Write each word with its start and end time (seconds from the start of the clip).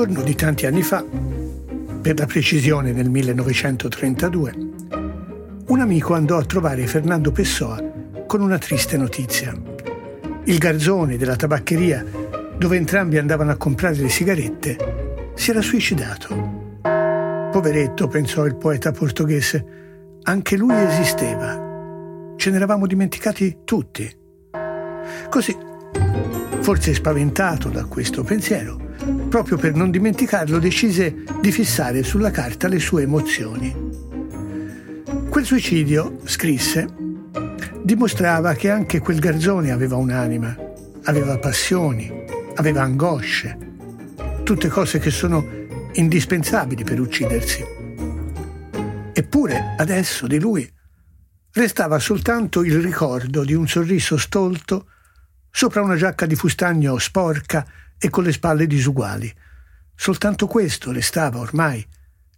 giorno 0.00 0.22
di 0.22 0.34
tanti 0.34 0.64
anni 0.64 0.80
fa, 0.80 1.04
per 2.00 2.18
la 2.18 2.24
precisione 2.24 2.90
nel 2.92 3.10
1932, 3.10 4.54
un 5.66 5.78
amico 5.78 6.14
andò 6.14 6.38
a 6.38 6.44
trovare 6.46 6.86
Fernando 6.86 7.32
Pessoa 7.32 7.78
con 8.26 8.40
una 8.40 8.56
triste 8.56 8.96
notizia. 8.96 9.52
Il 10.44 10.56
garzone 10.56 11.18
della 11.18 11.36
tabaccheria, 11.36 12.02
dove 12.56 12.78
entrambi 12.78 13.18
andavano 13.18 13.50
a 13.50 13.56
comprare 13.56 13.96
le 13.96 14.08
sigarette, 14.08 15.32
si 15.34 15.50
era 15.50 15.60
suicidato. 15.60 16.78
Poveretto, 17.52 18.08
pensò 18.08 18.46
il 18.46 18.56
poeta 18.56 18.92
portoghese, 18.92 19.66
anche 20.22 20.56
lui 20.56 20.76
esisteva. 20.76 22.32
Ce 22.36 22.50
n'eravamo 22.50 22.86
dimenticati 22.86 23.58
tutti. 23.66 24.10
Così, 25.28 25.54
forse 26.60 26.94
spaventato 26.94 27.68
da 27.68 27.84
questo 27.84 28.22
pensiero, 28.22 28.88
proprio 29.28 29.56
per 29.56 29.74
non 29.74 29.90
dimenticarlo, 29.90 30.58
decise 30.58 31.24
di 31.40 31.52
fissare 31.52 32.02
sulla 32.02 32.30
carta 32.30 32.68
le 32.68 32.78
sue 32.78 33.02
emozioni. 33.02 33.74
Quel 35.28 35.44
suicidio, 35.44 36.18
scrisse, 36.24 36.88
dimostrava 37.82 38.54
che 38.54 38.70
anche 38.70 38.98
quel 39.00 39.18
garzone 39.18 39.70
aveva 39.70 39.96
un'anima, 39.96 40.56
aveva 41.04 41.38
passioni, 41.38 42.10
aveva 42.56 42.82
angosce, 42.82 43.56
tutte 44.42 44.68
cose 44.68 44.98
che 44.98 45.10
sono 45.10 45.46
indispensabili 45.92 46.84
per 46.84 47.00
uccidersi. 47.00 47.64
Eppure 49.12 49.74
adesso 49.76 50.26
di 50.26 50.38
lui 50.38 50.68
restava 51.52 51.98
soltanto 51.98 52.62
il 52.62 52.80
ricordo 52.80 53.44
di 53.44 53.54
un 53.54 53.66
sorriso 53.66 54.16
stolto 54.16 54.86
sopra 55.50 55.82
una 55.82 55.96
giacca 55.96 56.26
di 56.26 56.36
fustagno 56.36 56.96
sporca 56.98 57.66
e 58.02 58.08
con 58.08 58.24
le 58.24 58.32
spalle 58.32 58.66
disuguali. 58.66 59.32
Soltanto 59.94 60.46
questo 60.46 60.90
restava 60.90 61.38
ormai 61.38 61.86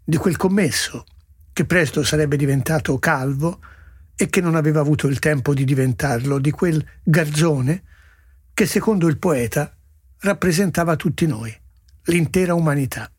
di 0.04 0.16
quel 0.16 0.36
commesso, 0.36 1.04
che 1.52 1.64
presto 1.64 2.02
sarebbe 2.02 2.36
diventato 2.36 2.98
calvo 2.98 3.60
e 4.16 4.28
che 4.28 4.40
non 4.40 4.56
aveva 4.56 4.80
avuto 4.80 5.06
il 5.06 5.20
tempo 5.20 5.54
di 5.54 5.64
diventarlo, 5.64 6.40
di 6.40 6.50
quel 6.50 6.84
garzone 7.04 7.84
che 8.52 8.66
secondo 8.66 9.06
il 9.06 9.18
poeta 9.18 9.72
rappresentava 10.18 10.96
tutti 10.96 11.26
noi, 11.26 11.56
l'intera 12.06 12.54
umanità. 12.54 13.10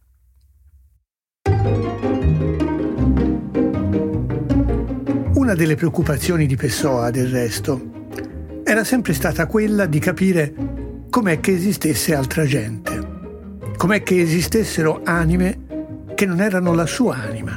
Una 5.33 5.55
delle 5.55 5.75
preoccupazioni 5.75 6.45
di 6.45 6.55
Pessoa, 6.55 7.11
del 7.11 7.30
resto, 7.30 8.61
era 8.63 8.83
sempre 8.83 9.13
stata 9.13 9.45
quella 9.45 9.85
di 9.85 10.00
capire 10.00 10.82
com'è 11.14 11.39
che 11.39 11.52
esistesse 11.52 12.16
altra 12.16 12.44
gente, 12.44 13.67
com'è 13.78 14.02
che 14.02 14.19
esistessero 14.19 15.02
anime 15.03 16.08
che 16.16 16.25
non 16.25 16.42
erano 16.42 16.73
la 16.73 16.88
sua 16.88 17.17
anima. 17.17 17.56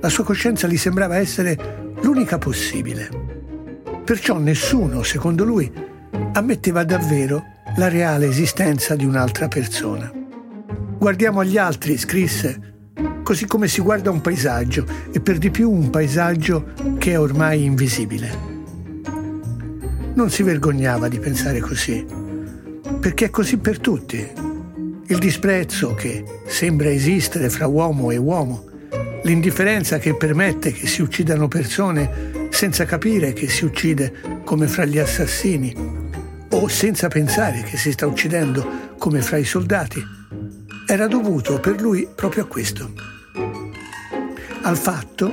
La 0.00 0.08
sua 0.08 0.22
coscienza 0.22 0.68
gli 0.68 0.76
sembrava 0.76 1.16
essere 1.16 1.94
l'unica 2.02 2.38
possibile. 2.38 3.08
Perciò 4.04 4.38
nessuno, 4.38 5.02
secondo 5.02 5.42
lui, 5.42 5.68
ammetteva 6.34 6.84
davvero 6.84 7.42
la 7.74 7.88
reale 7.88 8.28
esistenza 8.28 8.94
di 8.94 9.04
un'altra 9.04 9.48
persona. 9.48 10.08
Guardiamo 10.96 11.40
agli 11.40 11.58
altri, 11.58 11.98
scrisse, 11.98 12.74
così 13.24 13.46
come 13.46 13.66
si 13.66 13.80
guarda 13.80 14.12
un 14.12 14.20
paesaggio, 14.20 14.86
e 15.10 15.18
per 15.18 15.38
di 15.38 15.50
più 15.50 15.72
un 15.72 15.90
paesaggio 15.90 16.66
che 16.98 17.10
è 17.10 17.18
ormai 17.18 17.64
invisibile. 17.64 18.30
Non 20.14 20.30
si 20.30 20.44
vergognava 20.44 21.08
di 21.08 21.18
pensare 21.18 21.58
così 21.58 22.20
perché 23.02 23.24
è 23.24 23.30
così 23.30 23.56
per 23.56 23.80
tutti. 23.80 24.24
Il 25.08 25.18
disprezzo 25.18 25.92
che 25.92 26.24
sembra 26.46 26.88
esistere 26.88 27.50
fra 27.50 27.66
uomo 27.66 28.12
e 28.12 28.16
uomo, 28.16 28.66
l'indifferenza 29.24 29.98
che 29.98 30.14
permette 30.14 30.70
che 30.70 30.86
si 30.86 31.02
uccidano 31.02 31.48
persone 31.48 32.46
senza 32.50 32.84
capire 32.84 33.32
che 33.32 33.48
si 33.48 33.64
uccide 33.64 34.40
come 34.44 34.68
fra 34.68 34.84
gli 34.84 35.00
assassini 35.00 35.74
o 36.50 36.68
senza 36.68 37.08
pensare 37.08 37.64
che 37.64 37.76
si 37.76 37.90
sta 37.90 38.06
uccidendo 38.06 38.94
come 38.98 39.20
fra 39.20 39.36
i 39.36 39.44
soldati, 39.44 40.00
era 40.86 41.08
dovuto 41.08 41.58
per 41.58 41.80
lui 41.80 42.06
proprio 42.14 42.44
a 42.44 42.46
questo, 42.46 42.92
al 44.62 44.76
fatto 44.76 45.32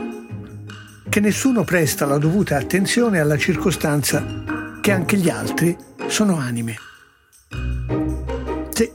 che 1.08 1.20
nessuno 1.20 1.64
presta 1.64 2.08
la 2.08 2.18
dovuta 2.18 2.58
attenzione 2.58 3.20
alla 3.20 3.38
circostanza 3.38 4.26
che 4.82 4.92
anche 4.92 5.18
gli 5.18 5.30
altri 5.30 5.78
sono 6.08 6.36
anime. 6.36 6.88
Sì. 8.70 8.92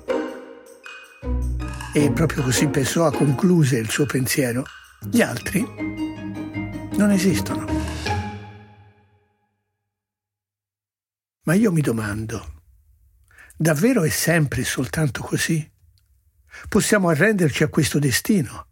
E 1.94 2.12
proprio 2.12 2.42
così 2.42 2.68
Pessoa 2.68 3.12
concluse 3.12 3.78
il 3.78 3.90
suo 3.90 4.06
pensiero. 4.06 4.64
Gli 5.10 5.20
altri 5.20 5.62
non 6.96 7.10
esistono. 7.10 7.66
Ma 11.46 11.54
io 11.54 11.70
mi 11.72 11.82
domando, 11.82 12.62
davvero 13.56 14.02
è 14.04 14.08
sempre 14.08 14.64
soltanto 14.64 15.22
così? 15.22 15.70
Possiamo 16.68 17.10
arrenderci 17.10 17.64
a 17.64 17.68
questo 17.68 17.98
destino? 17.98 18.68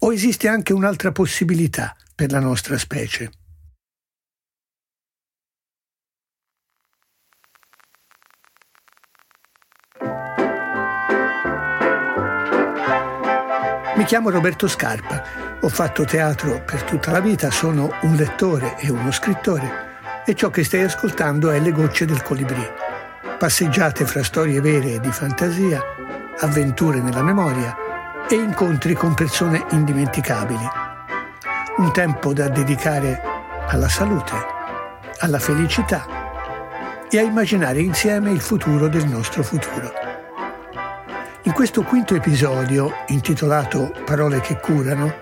O 0.00 0.12
esiste 0.12 0.48
anche 0.48 0.72
un'altra 0.72 1.12
possibilità 1.12 1.96
per 2.14 2.32
la 2.32 2.40
nostra 2.40 2.76
specie? 2.76 3.30
Mi 14.00 14.06
chiamo 14.06 14.30
Roberto 14.30 14.66
Scarpa, 14.66 15.22
ho 15.60 15.68
fatto 15.68 16.06
teatro 16.06 16.62
per 16.64 16.84
tutta 16.84 17.10
la 17.10 17.20
vita, 17.20 17.50
sono 17.50 17.92
un 18.00 18.14
lettore 18.14 18.78
e 18.78 18.90
uno 18.90 19.12
scrittore 19.12 20.22
e 20.24 20.34
ciò 20.34 20.48
che 20.48 20.64
stai 20.64 20.84
ascoltando 20.84 21.50
è 21.50 21.60
Le 21.60 21.70
gocce 21.70 22.06
del 22.06 22.22
colibrì. 22.22 22.66
Passeggiate 23.38 24.06
fra 24.06 24.24
storie 24.24 24.62
vere 24.62 24.94
e 24.94 25.00
di 25.00 25.12
fantasia, 25.12 25.82
avventure 26.38 27.02
nella 27.02 27.22
memoria 27.22 27.76
e 28.26 28.36
incontri 28.36 28.94
con 28.94 29.12
persone 29.12 29.66
indimenticabili. 29.72 30.66
Un 31.76 31.92
tempo 31.92 32.32
da 32.32 32.48
dedicare 32.48 33.20
alla 33.66 33.90
salute, 33.90 34.32
alla 35.18 35.38
felicità 35.38 36.06
e 37.10 37.18
a 37.18 37.22
immaginare 37.22 37.80
insieme 37.80 38.30
il 38.30 38.40
futuro 38.40 38.88
del 38.88 39.06
nostro 39.06 39.42
futuro. 39.42 39.99
In 41.50 41.56
questo 41.56 41.82
quinto 41.82 42.14
episodio, 42.14 42.92
intitolato 43.08 43.92
Parole 44.04 44.40
che 44.40 44.60
curano, 44.60 45.12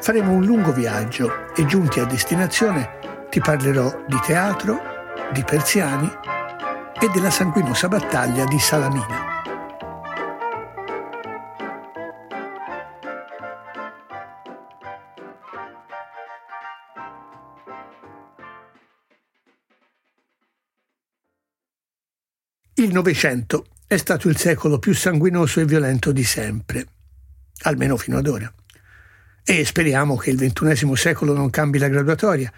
faremo 0.00 0.30
un 0.30 0.44
lungo 0.44 0.72
viaggio 0.72 1.52
e 1.52 1.66
giunti 1.66 1.98
a 1.98 2.04
destinazione 2.04 3.26
ti 3.28 3.40
parlerò 3.40 4.04
di 4.06 4.16
teatro, 4.24 4.80
di 5.32 5.42
persiani 5.42 6.08
e 7.00 7.10
della 7.12 7.30
sanguinosa 7.30 7.88
battaglia 7.88 8.44
di 8.44 8.58
Salamina. 8.60 9.26
Il 22.74 22.92
Novecento 22.92 23.64
è 23.88 23.96
stato 23.96 24.28
il 24.28 24.36
secolo 24.36 24.78
più 24.78 24.92
sanguinoso 24.92 25.60
e 25.60 25.64
violento 25.64 26.12
di 26.12 26.22
sempre, 26.22 26.86
almeno 27.62 27.96
fino 27.96 28.18
ad 28.18 28.26
ora. 28.26 28.52
E 29.42 29.64
speriamo 29.64 30.14
che 30.16 30.28
il 30.28 30.36
ventunesimo 30.36 30.94
secolo 30.94 31.32
non 31.32 31.48
cambi 31.48 31.78
la 31.78 31.88
graduatoria. 31.88 32.52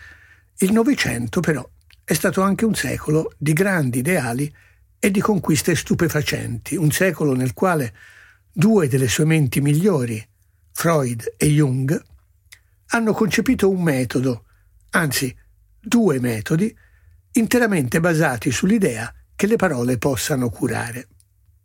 Il 0.56 0.72
Novecento, 0.72 1.38
però, 1.38 1.64
è 2.02 2.14
stato 2.14 2.40
anche 2.40 2.64
un 2.64 2.74
secolo 2.74 3.32
di 3.38 3.52
grandi 3.52 4.00
ideali 4.00 4.52
e 4.98 5.12
di 5.12 5.20
conquiste 5.20 5.76
stupefacenti, 5.76 6.74
un 6.74 6.90
secolo 6.90 7.32
nel 7.32 7.54
quale 7.54 7.94
due 8.52 8.88
delle 8.88 9.06
sue 9.06 9.24
menti 9.24 9.60
migliori, 9.60 10.20
Freud 10.72 11.34
e 11.36 11.46
Jung, 11.46 12.02
hanno 12.86 13.12
concepito 13.12 13.70
un 13.70 13.80
metodo, 13.84 14.46
anzi 14.90 15.32
due 15.80 16.18
metodi, 16.18 16.76
interamente 17.34 18.00
basati 18.00 18.50
sull'idea 18.50 19.14
che 19.36 19.46
le 19.46 19.54
parole 19.54 19.96
possano 19.96 20.50
curare. 20.50 21.06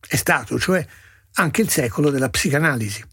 È 0.07 0.15
stato, 0.15 0.59
cioè, 0.59 0.85
anche 1.33 1.61
il 1.61 1.69
secolo 1.69 2.09
della 2.09 2.29
psicanalisi, 2.29 3.03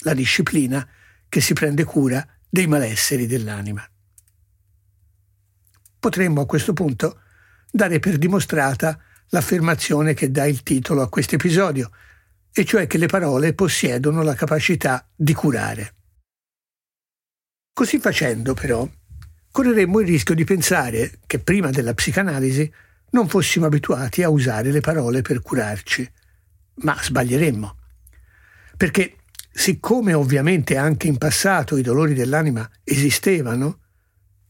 la 0.00 0.14
disciplina 0.14 0.86
che 1.28 1.40
si 1.40 1.52
prende 1.52 1.84
cura 1.84 2.26
dei 2.48 2.66
malesseri 2.66 3.26
dell'anima. 3.26 3.86
Potremmo 5.98 6.40
a 6.40 6.46
questo 6.46 6.72
punto 6.72 7.20
dare 7.70 7.98
per 8.00 8.18
dimostrata 8.18 8.98
l'affermazione 9.28 10.14
che 10.14 10.30
dà 10.30 10.46
il 10.46 10.62
titolo 10.62 11.02
a 11.02 11.08
questo 11.08 11.36
episodio, 11.36 11.90
e 12.52 12.64
cioè 12.64 12.86
che 12.86 12.98
le 12.98 13.06
parole 13.06 13.54
possiedono 13.54 14.22
la 14.22 14.34
capacità 14.34 15.08
di 15.14 15.34
curare. 15.34 15.94
Così 17.72 18.00
facendo, 18.00 18.54
però, 18.54 18.88
correremmo 19.52 20.00
il 20.00 20.06
rischio 20.06 20.34
di 20.34 20.44
pensare 20.44 21.20
che 21.26 21.38
prima 21.38 21.70
della 21.70 21.94
psicanalisi 21.94 22.72
non 23.10 23.28
fossimo 23.28 23.66
abituati 23.66 24.22
a 24.22 24.28
usare 24.28 24.72
le 24.72 24.80
parole 24.80 25.22
per 25.22 25.40
curarci, 25.40 26.10
ma 26.82 26.96
sbaglieremmo. 27.00 27.76
Perché 28.76 29.16
siccome 29.52 30.14
ovviamente 30.14 30.76
anche 30.76 31.06
in 31.06 31.18
passato 31.18 31.76
i 31.76 31.82
dolori 31.82 32.14
dell'anima 32.14 32.68
esistevano, 32.84 33.78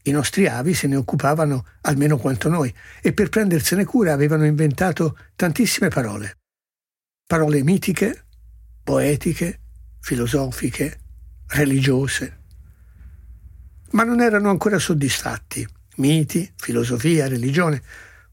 i 0.03 0.11
nostri 0.11 0.47
avi 0.47 0.73
se 0.73 0.87
ne 0.87 0.95
occupavano 0.95 1.65
almeno 1.81 2.17
quanto 2.17 2.49
noi 2.49 2.73
e 3.01 3.13
per 3.13 3.29
prendersene 3.29 3.85
cura 3.85 4.13
avevano 4.13 4.45
inventato 4.45 5.17
tantissime 5.35 5.89
parole. 5.89 6.37
Parole 7.27 7.63
mitiche, 7.63 8.25
poetiche, 8.83 9.59
filosofiche, 9.99 10.99
religiose. 11.47 12.39
Ma 13.91 14.03
non 14.03 14.21
erano 14.21 14.49
ancora 14.49 14.79
soddisfatti. 14.79 15.67
Miti, 15.97 16.51
filosofia, 16.55 17.27
religione, 17.27 17.81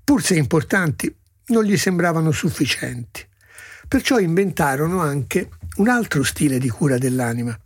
pur 0.03 0.23
se 0.23 0.37
importanti, 0.37 1.15
non 1.49 1.65
gli 1.65 1.77
sembravano 1.77 2.31
sufficienti. 2.31 3.28
Perciò 3.89 4.19
inventarono 4.19 5.01
anche 5.01 5.49
un 5.77 5.89
altro 5.89 6.23
stile 6.23 6.59
di 6.59 6.69
cura 6.69 6.99
dell'anima, 6.99 7.59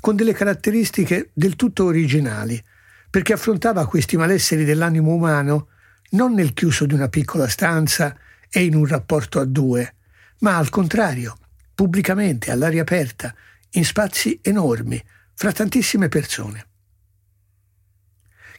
con 0.00 0.14
delle 0.14 0.34
caratteristiche 0.34 1.30
del 1.32 1.56
tutto 1.56 1.84
originali, 1.84 2.62
perché 3.08 3.32
affrontava 3.32 3.86
questi 3.86 4.18
malesseri 4.18 4.64
dell'animo 4.64 5.12
umano 5.12 5.68
non 6.10 6.34
nel 6.34 6.52
chiuso 6.52 6.84
di 6.84 6.92
una 6.92 7.08
piccola 7.08 7.48
stanza 7.48 8.14
e 8.50 8.64
in 8.64 8.74
un 8.74 8.86
rapporto 8.86 9.40
a 9.40 9.44
due, 9.44 9.94
ma 10.40 10.58
al 10.58 10.68
contrario, 10.68 11.38
pubblicamente, 11.74 12.50
all'aria 12.50 12.82
aperta, 12.82 13.34
in 13.70 13.84
spazi 13.84 14.38
enormi, 14.42 15.02
fra 15.34 15.52
tantissime 15.52 16.08
persone. 16.08 16.66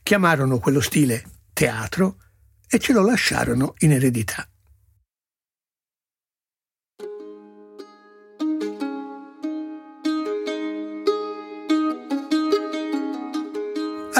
Chiamarono 0.02 0.58
quello 0.58 0.82
stile 0.82 1.24
teatro 1.54 2.18
e 2.68 2.80
ce 2.80 2.94
lo 2.94 3.04
lasciarono 3.04 3.76
in 3.80 3.92
eredità. 3.92 4.51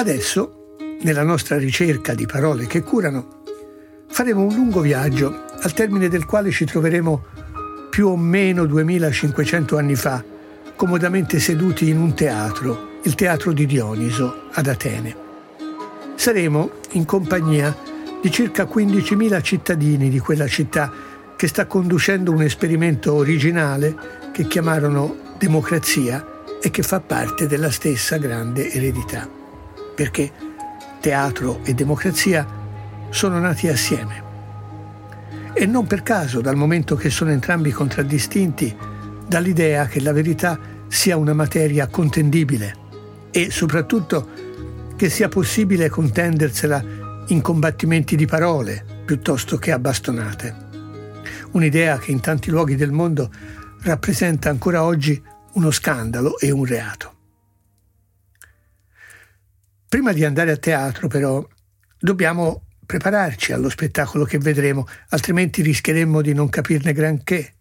Adesso, 0.02 0.74
nella 1.02 1.22
nostra 1.22 1.56
ricerca 1.58 2.12
di 2.12 2.26
parole 2.26 2.66
che 2.66 2.82
curano, 2.82 3.44
faremo 4.08 4.42
un 4.42 4.52
lungo 4.52 4.80
viaggio 4.80 5.44
al 5.60 5.72
termine 5.74 6.08
del 6.08 6.24
quale 6.24 6.50
ci 6.50 6.64
troveremo 6.64 7.24
più 7.88 8.08
o 8.08 8.16
meno 8.16 8.66
2500 8.66 9.78
anni 9.78 9.94
fa, 9.94 10.24
comodamente 10.74 11.38
seduti 11.38 11.88
in 11.88 11.98
un 11.98 12.14
teatro, 12.14 12.98
il 13.04 13.14
teatro 13.14 13.52
di 13.52 13.64
Dioniso 13.64 14.48
ad 14.50 14.66
Atene. 14.66 15.14
Saremo 16.16 16.72
in 16.94 17.04
compagnia 17.04 17.72
di 18.20 18.28
circa 18.32 18.64
15.000 18.64 19.40
cittadini 19.40 20.10
di 20.10 20.18
quella 20.18 20.48
città 20.48 20.90
che 21.36 21.46
sta 21.46 21.66
conducendo 21.66 22.32
un 22.32 22.42
esperimento 22.42 23.14
originale 23.14 23.96
che 24.32 24.48
chiamarono 24.48 25.34
democrazia 25.38 26.26
e 26.60 26.72
che 26.72 26.82
fa 26.82 26.98
parte 26.98 27.46
della 27.46 27.70
stessa 27.70 28.16
grande 28.16 28.68
eredità 28.68 29.40
perché 29.94 30.30
teatro 31.00 31.60
e 31.64 31.74
democrazia 31.74 32.46
sono 33.10 33.38
nati 33.38 33.68
assieme. 33.68 34.30
E 35.52 35.66
non 35.66 35.86
per 35.86 36.02
caso, 36.02 36.40
dal 36.40 36.56
momento 36.56 36.96
che 36.96 37.10
sono 37.10 37.30
entrambi 37.30 37.70
contraddistinti 37.70 38.74
dall'idea 39.26 39.86
che 39.86 40.00
la 40.00 40.12
verità 40.12 40.58
sia 40.88 41.16
una 41.16 41.34
materia 41.34 41.86
contendibile 41.86 42.76
e 43.30 43.50
soprattutto 43.50 44.28
che 44.96 45.08
sia 45.10 45.28
possibile 45.28 45.88
contendersela 45.88 46.82
in 47.28 47.40
combattimenti 47.40 48.16
di 48.16 48.26
parole 48.26 48.84
piuttosto 49.04 49.56
che 49.58 49.72
a 49.72 49.78
bastonate. 49.78 50.70
Un'idea 51.52 51.98
che 51.98 52.12
in 52.12 52.20
tanti 52.20 52.50
luoghi 52.50 52.76
del 52.76 52.92
mondo 52.92 53.30
rappresenta 53.82 54.48
ancora 54.48 54.84
oggi 54.84 55.20
uno 55.54 55.70
scandalo 55.70 56.38
e 56.38 56.50
un 56.50 56.64
reato. 56.64 57.11
Prima 59.92 60.14
di 60.14 60.24
andare 60.24 60.52
a 60.52 60.56
teatro, 60.56 61.06
però, 61.06 61.46
dobbiamo 61.98 62.62
prepararci 62.86 63.52
allo 63.52 63.68
spettacolo 63.68 64.24
che 64.24 64.38
vedremo, 64.38 64.86
altrimenti 65.10 65.60
rischieremmo 65.60 66.22
di 66.22 66.32
non 66.32 66.48
capirne 66.48 66.94
granché. 66.94 67.56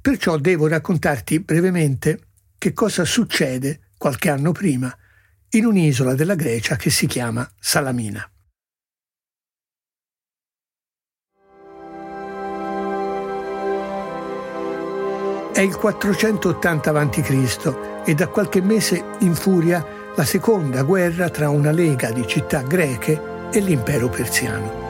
Perciò 0.00 0.36
devo 0.36 0.68
raccontarti 0.68 1.40
brevemente 1.40 2.20
che 2.56 2.72
cosa 2.72 3.04
succede 3.04 3.88
qualche 3.98 4.30
anno 4.30 4.52
prima 4.52 4.96
in 5.50 5.66
un'isola 5.66 6.14
della 6.14 6.36
Grecia 6.36 6.76
che 6.76 6.88
si 6.88 7.08
chiama 7.08 7.50
Salamina. 7.58 8.30
È 15.52 15.60
il 15.60 15.74
480 15.74 16.90
a.C. 16.90 18.02
e 18.04 18.14
da 18.14 18.28
qualche 18.28 18.60
mese 18.62 19.04
in 19.20 19.34
furia 19.34 19.95
la 20.16 20.24
seconda 20.24 20.82
guerra 20.82 21.28
tra 21.28 21.50
una 21.50 21.70
lega 21.70 22.10
di 22.10 22.26
città 22.26 22.62
greche 22.62 23.20
e 23.52 23.60
l'impero 23.60 24.08
persiano. 24.08 24.84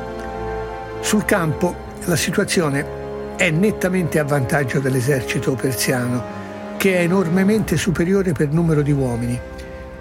Sul 1.00 1.24
campo 1.24 1.74
la 2.04 2.14
situazione 2.14 3.34
è 3.34 3.50
nettamente 3.50 4.20
a 4.20 4.24
vantaggio 4.24 4.78
dell'esercito 4.78 5.54
persiano, 5.54 6.22
che 6.76 6.98
è 6.98 7.00
enormemente 7.00 7.76
superiore 7.76 8.32
per 8.32 8.52
numero 8.52 8.82
di 8.82 8.92
uomini 8.92 9.38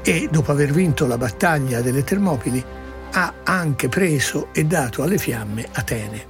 e, 0.04 0.28
dopo 0.30 0.52
aver 0.52 0.72
vinto 0.72 1.08
la 1.08 1.18
battaglia 1.18 1.82
delle 1.82 2.04
Termopili, 2.04 2.64
ha 3.14 3.34
anche 3.44 3.90
preso 3.90 4.50
e 4.54 4.66
dato 4.66 5.02
alle 5.02 5.18
fiamme 5.18 5.66
Atene. 5.72 6.24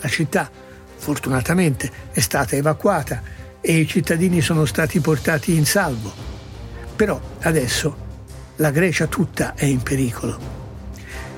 La 0.00 0.08
città, 0.08 0.50
fortunatamente, 0.96 1.90
è 2.12 2.20
stata 2.20 2.54
evacuata 2.54 3.22
e 3.62 3.78
i 3.78 3.86
cittadini 3.86 4.42
sono 4.42 4.66
stati 4.66 5.00
portati 5.00 5.56
in 5.56 5.64
salvo. 5.64 6.12
Però 6.94 7.18
adesso 7.40 8.04
la 8.56 8.70
Grecia 8.70 9.06
tutta 9.06 9.54
è 9.54 9.66
in 9.66 9.82
pericolo, 9.82 10.38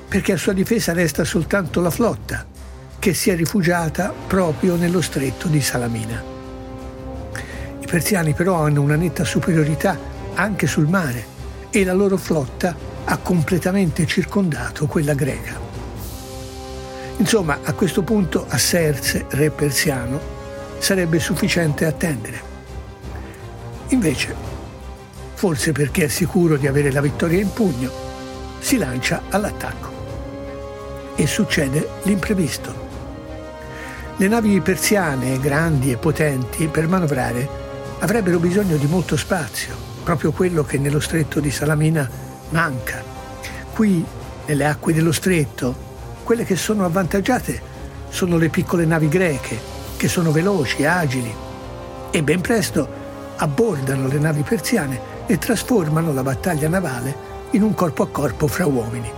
perché 0.06 0.32
a 0.32 0.36
sua 0.36 0.52
difesa 0.52 0.92
resta 0.92 1.24
soltanto 1.24 1.80
la 1.80 1.90
flotta, 1.90 2.46
che 2.98 3.12
si 3.12 3.30
è 3.30 3.36
rifugiata 3.36 4.12
proprio 4.26 4.76
nello 4.76 5.00
stretto 5.00 5.48
di 5.48 5.60
Salamina. 5.60 6.22
I 7.80 7.86
persiani 7.86 8.34
però 8.34 8.62
hanno 8.62 8.82
una 8.82 8.94
netta 8.94 9.24
superiorità 9.24 9.98
anche 10.34 10.66
sul 10.68 10.86
mare 10.86 11.36
e 11.70 11.84
la 11.84 11.92
loro 11.92 12.16
flotta 12.16 12.76
ha 13.04 13.16
completamente 13.16 14.06
circondato 14.06 14.86
quella 14.86 15.14
greca. 15.14 15.58
Insomma, 17.16 17.58
a 17.64 17.72
questo 17.72 18.02
punto 18.02 18.46
a 18.48 18.58
Serse, 18.58 19.26
re 19.30 19.50
persiano, 19.50 20.20
sarebbe 20.78 21.18
sufficiente 21.18 21.84
attendere. 21.84 22.40
Invece 23.88 24.47
forse 25.38 25.70
perché 25.70 26.06
è 26.06 26.08
sicuro 26.08 26.56
di 26.56 26.66
avere 26.66 26.90
la 26.90 27.00
vittoria 27.00 27.40
in 27.40 27.52
pugno, 27.52 27.92
si 28.58 28.76
lancia 28.76 29.22
all'attacco. 29.28 31.12
E 31.14 31.28
succede 31.28 31.90
l'imprevisto. 32.02 32.74
Le 34.16 34.26
navi 34.26 34.60
persiane, 34.60 35.38
grandi 35.38 35.92
e 35.92 35.96
potenti, 35.96 36.66
per 36.66 36.88
manovrare 36.88 37.48
avrebbero 38.00 38.40
bisogno 38.40 38.76
di 38.78 38.88
molto 38.88 39.16
spazio, 39.16 39.76
proprio 40.02 40.32
quello 40.32 40.64
che 40.64 40.76
nello 40.76 40.98
stretto 40.98 41.38
di 41.38 41.52
Salamina 41.52 42.10
manca. 42.48 43.00
Qui, 43.72 44.04
nelle 44.44 44.66
acque 44.66 44.92
dello 44.92 45.12
stretto, 45.12 45.72
quelle 46.24 46.42
che 46.42 46.56
sono 46.56 46.84
avvantaggiate 46.84 47.62
sono 48.08 48.38
le 48.38 48.48
piccole 48.48 48.84
navi 48.84 49.06
greche, 49.06 49.56
che 49.96 50.08
sono 50.08 50.32
veloci, 50.32 50.84
agili, 50.84 51.32
e 52.10 52.22
ben 52.24 52.40
presto 52.40 52.88
abbordano 53.36 54.08
le 54.08 54.18
navi 54.18 54.42
persiane 54.42 55.17
e 55.30 55.36
trasformano 55.36 56.14
la 56.14 56.22
battaglia 56.22 56.70
navale 56.70 57.14
in 57.50 57.62
un 57.62 57.74
corpo 57.74 58.02
a 58.02 58.08
corpo 58.08 58.46
fra 58.46 58.66
uomini. 58.66 59.12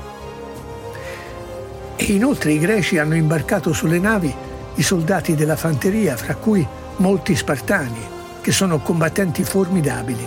E 1.94 2.04
inoltre 2.04 2.50
i 2.50 2.58
greci 2.58 2.98
hanno 2.98 3.14
imbarcato 3.14 3.72
sulle 3.72 4.00
navi 4.00 4.34
i 4.74 4.82
soldati 4.82 5.36
della 5.36 5.54
fanteria, 5.54 6.16
fra 6.16 6.34
cui 6.34 6.66
molti 6.96 7.36
spartani, 7.36 8.00
che 8.40 8.50
sono 8.50 8.80
combattenti 8.80 9.44
formidabili. 9.44 10.26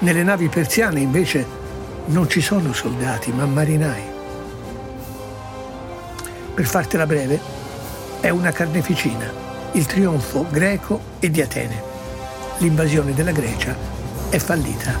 Nelle 0.00 0.22
navi 0.22 0.48
persiane 0.48 1.00
invece 1.00 1.46
non 2.06 2.28
ci 2.28 2.42
sono 2.42 2.74
soldati, 2.74 3.32
ma 3.32 3.46
marinai. 3.46 4.02
Per 6.54 6.66
fartela 6.66 7.06
breve, 7.06 7.40
è 8.20 8.28
una 8.28 8.52
carneficina, 8.52 9.32
il 9.72 9.86
trionfo 9.86 10.44
greco 10.50 11.00
e 11.20 11.30
di 11.30 11.40
Atene, 11.40 11.82
l'invasione 12.58 13.14
della 13.14 13.32
Grecia 13.32 13.99
è 14.30 14.38
fallita. 14.38 14.96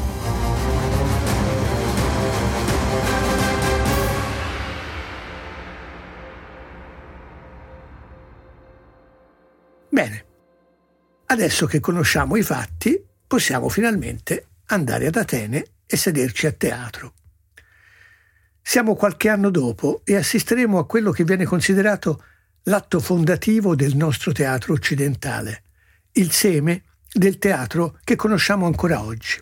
Bene, 9.88 10.24
adesso 11.26 11.66
che 11.66 11.78
conosciamo 11.78 12.34
i 12.34 12.42
fatti, 12.42 13.00
possiamo 13.24 13.68
finalmente 13.68 14.46
andare 14.66 15.06
ad 15.06 15.14
Atene 15.14 15.64
e 15.86 15.96
sederci 15.96 16.46
a 16.48 16.52
teatro. 16.52 17.14
Siamo 18.60 18.96
qualche 18.96 19.28
anno 19.28 19.50
dopo 19.50 20.02
e 20.04 20.16
assisteremo 20.16 20.76
a 20.78 20.86
quello 20.86 21.12
che 21.12 21.22
viene 21.22 21.44
considerato 21.44 22.24
l'atto 22.64 22.98
fondativo 22.98 23.76
del 23.76 23.94
nostro 23.94 24.32
teatro 24.32 24.72
occidentale, 24.72 25.62
il 26.12 26.32
seme 26.32 26.82
del 27.12 27.38
teatro 27.38 27.98
che 28.04 28.16
conosciamo 28.16 28.66
ancora 28.66 29.02
oggi. 29.02 29.38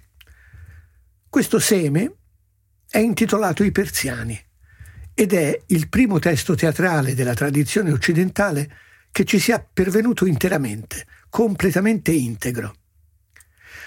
Questo 1.29 1.59
seme 1.59 2.15
è 2.89 2.99
intitolato 2.99 3.63
I 3.63 3.73
Persiani 3.73 4.41
ed 5.15 5.33
è 5.33 5.63
il 5.67 5.89
primo 5.89 6.19
testo 6.19 6.55
teatrale 6.55 7.15
della 7.15 7.35
tradizione 7.35 7.93
occidentale 7.93 8.77
che 9.11 9.25
ci 9.25 9.39
sia 9.39 9.59
pervenuto 9.61 10.27
interamente, 10.27 11.07
completamente 11.29 12.13
integro. 12.13 12.77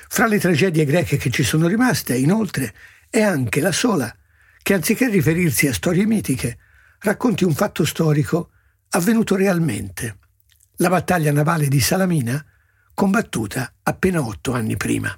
Fra 0.07 0.27
le 0.27 0.39
tragedie 0.39 0.85
greche 0.85 1.17
che 1.17 1.29
ci 1.29 1.43
sono 1.43 1.67
rimaste, 1.67 2.15
inoltre, 2.17 2.73
è 3.09 3.21
anche 3.21 3.61
la 3.61 3.71
sola 3.71 4.13
che, 4.61 4.73
anziché 4.73 5.07
riferirsi 5.09 5.67
a 5.67 5.73
storie 5.73 6.05
mitiche, 6.05 6.57
racconti 6.99 7.45
un 7.45 7.53
fatto 7.53 7.85
storico 7.85 8.51
avvenuto 8.89 9.35
realmente, 9.35 10.17
la 10.77 10.89
battaglia 10.89 11.31
navale 11.31 11.67
di 11.67 11.79
Salamina, 11.79 12.45
combattuta 12.93 13.73
appena 13.83 14.21
otto 14.21 14.53
anni 14.53 14.77
prima. 14.77 15.17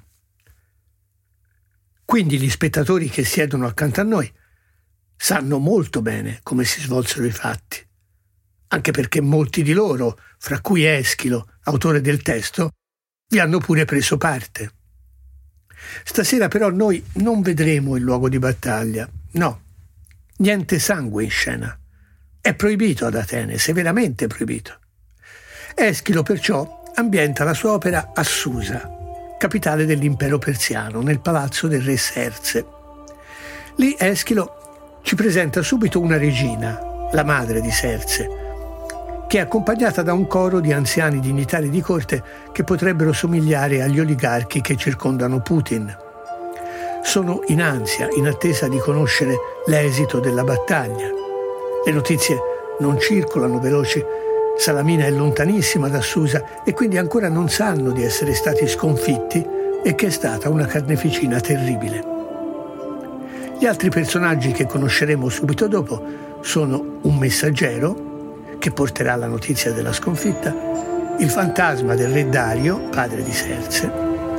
Quindi 2.04 2.38
gli 2.38 2.50
spettatori 2.50 3.08
che 3.08 3.24
siedono 3.24 3.66
accanto 3.66 4.00
a 4.00 4.04
noi 4.04 4.30
sanno 5.16 5.58
molto 5.58 6.02
bene 6.02 6.40
come 6.42 6.64
si 6.64 6.80
svolsero 6.80 7.24
i 7.24 7.30
fatti, 7.30 7.84
anche 8.68 8.90
perché 8.90 9.20
molti 9.20 9.62
di 9.62 9.72
loro, 9.72 10.18
fra 10.38 10.60
cui 10.60 10.84
Eschilo, 10.84 11.48
autore 11.64 12.00
del 12.00 12.22
testo, 12.22 12.72
vi 13.28 13.38
hanno 13.38 13.58
pure 13.58 13.84
preso 13.84 14.18
parte. 14.18 14.72
Stasera 16.04 16.48
però 16.48 16.70
noi 16.70 17.02
non 17.14 17.40
vedremo 17.42 17.96
il 17.96 18.02
luogo 18.02 18.28
di 18.28 18.38
battaglia, 18.38 19.08
no, 19.32 19.62
niente 20.38 20.78
sangue 20.78 21.24
in 21.24 21.30
scena. 21.30 21.78
È 22.40 22.54
proibito 22.54 23.06
ad 23.06 23.14
Atene, 23.14 23.56
severamente 23.56 24.26
proibito. 24.26 24.78
Eschilo 25.74 26.22
perciò 26.22 26.83
ambienta 26.94 27.44
la 27.44 27.54
sua 27.54 27.72
opera 27.72 28.10
a 28.14 28.22
Susa, 28.22 28.90
capitale 29.38 29.84
dell'impero 29.84 30.38
persiano, 30.38 31.00
nel 31.00 31.20
palazzo 31.20 31.66
del 31.66 31.82
re 31.82 31.96
Serse. 31.96 32.66
Lì 33.76 33.96
Eschilo 33.98 35.00
ci 35.02 35.16
presenta 35.16 35.62
subito 35.62 36.00
una 36.00 36.16
regina, 36.16 37.08
la 37.10 37.24
madre 37.24 37.60
di 37.60 37.70
Serse, 37.70 38.28
che 39.26 39.38
è 39.38 39.40
accompagnata 39.40 40.02
da 40.02 40.12
un 40.12 40.26
coro 40.26 40.60
di 40.60 40.72
anziani 40.72 41.18
dignitari 41.18 41.68
di 41.68 41.80
corte 41.80 42.22
che 42.52 42.62
potrebbero 42.62 43.12
somigliare 43.12 43.82
agli 43.82 43.98
oligarchi 43.98 44.60
che 44.60 44.76
circondano 44.76 45.40
Putin. 45.40 45.94
Sono 47.02 47.42
in 47.48 47.60
ansia, 47.60 48.08
in 48.14 48.28
attesa 48.28 48.68
di 48.68 48.78
conoscere 48.78 49.36
l'esito 49.66 50.20
della 50.20 50.44
battaglia. 50.44 51.08
Le 51.84 51.92
notizie 51.92 52.38
non 52.78 52.98
circolano 52.98 53.58
veloci 53.58 54.02
Salamina 54.56 55.04
è 55.04 55.10
lontanissima 55.10 55.88
da 55.88 56.00
Susa 56.00 56.62
e 56.64 56.72
quindi 56.72 56.96
ancora 56.96 57.28
non 57.28 57.48
sanno 57.48 57.90
di 57.90 58.04
essere 58.04 58.34
stati 58.34 58.66
sconfitti 58.68 59.44
e 59.82 59.94
che 59.94 60.06
è 60.06 60.10
stata 60.10 60.48
una 60.48 60.64
carneficina 60.64 61.40
terribile. 61.40 62.12
Gli 63.58 63.66
altri 63.66 63.90
personaggi 63.90 64.52
che 64.52 64.66
conosceremo 64.66 65.28
subito 65.28 65.66
dopo 65.66 66.02
sono 66.40 67.00
un 67.02 67.16
messaggero 67.16 68.36
che 68.58 68.70
porterà 68.70 69.16
la 69.16 69.26
notizia 69.26 69.72
della 69.72 69.92
sconfitta, 69.92 70.54
il 71.18 71.28
fantasma 71.28 71.94
del 71.94 72.10
re 72.10 72.28
Dario, 72.28 72.88
padre 72.90 73.22
di 73.22 73.32
Serse, 73.32 73.92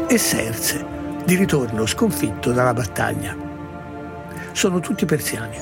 e 0.07 0.17
Serse, 0.17 0.83
di 1.25 1.35
ritorno 1.35 1.85
sconfitto 1.85 2.51
dalla 2.51 2.73
battaglia. 2.73 3.35
Sono 4.53 4.79
tutti 4.79 5.05
persiani. 5.05 5.57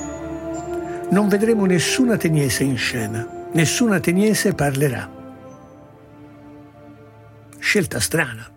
Non 1.10 1.28
vedremo 1.28 1.66
nessun 1.66 2.10
ateniese 2.10 2.62
in 2.62 2.76
scena 2.76 3.33
nessun 3.54 3.92
ateniese 3.92 4.52
parlerà. 4.52 5.10
Scelta 7.58 8.00
strana. 8.00 8.52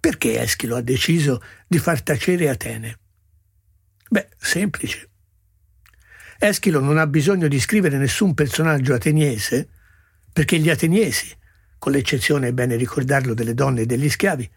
Perché 0.00 0.40
Eschilo 0.40 0.76
ha 0.76 0.80
deciso 0.80 1.42
di 1.66 1.78
far 1.78 2.02
tacere 2.02 2.48
Atene? 2.48 2.98
Beh, 4.08 4.28
semplice. 4.38 5.08
Eschilo 6.38 6.80
non 6.80 6.96
ha 6.96 7.06
bisogno 7.06 7.46
di 7.46 7.60
scrivere 7.60 7.98
nessun 7.98 8.32
personaggio 8.32 8.94
ateniese 8.94 9.68
perché 10.32 10.58
gli 10.58 10.70
ateniesi, 10.70 11.36
con 11.78 11.92
l'eccezione, 11.92 12.48
è 12.48 12.52
bene 12.52 12.76
ricordarlo, 12.76 13.34
delle 13.34 13.52
donne 13.52 13.82
e 13.82 13.86
degli 13.86 14.08
schiavi, 14.08 14.50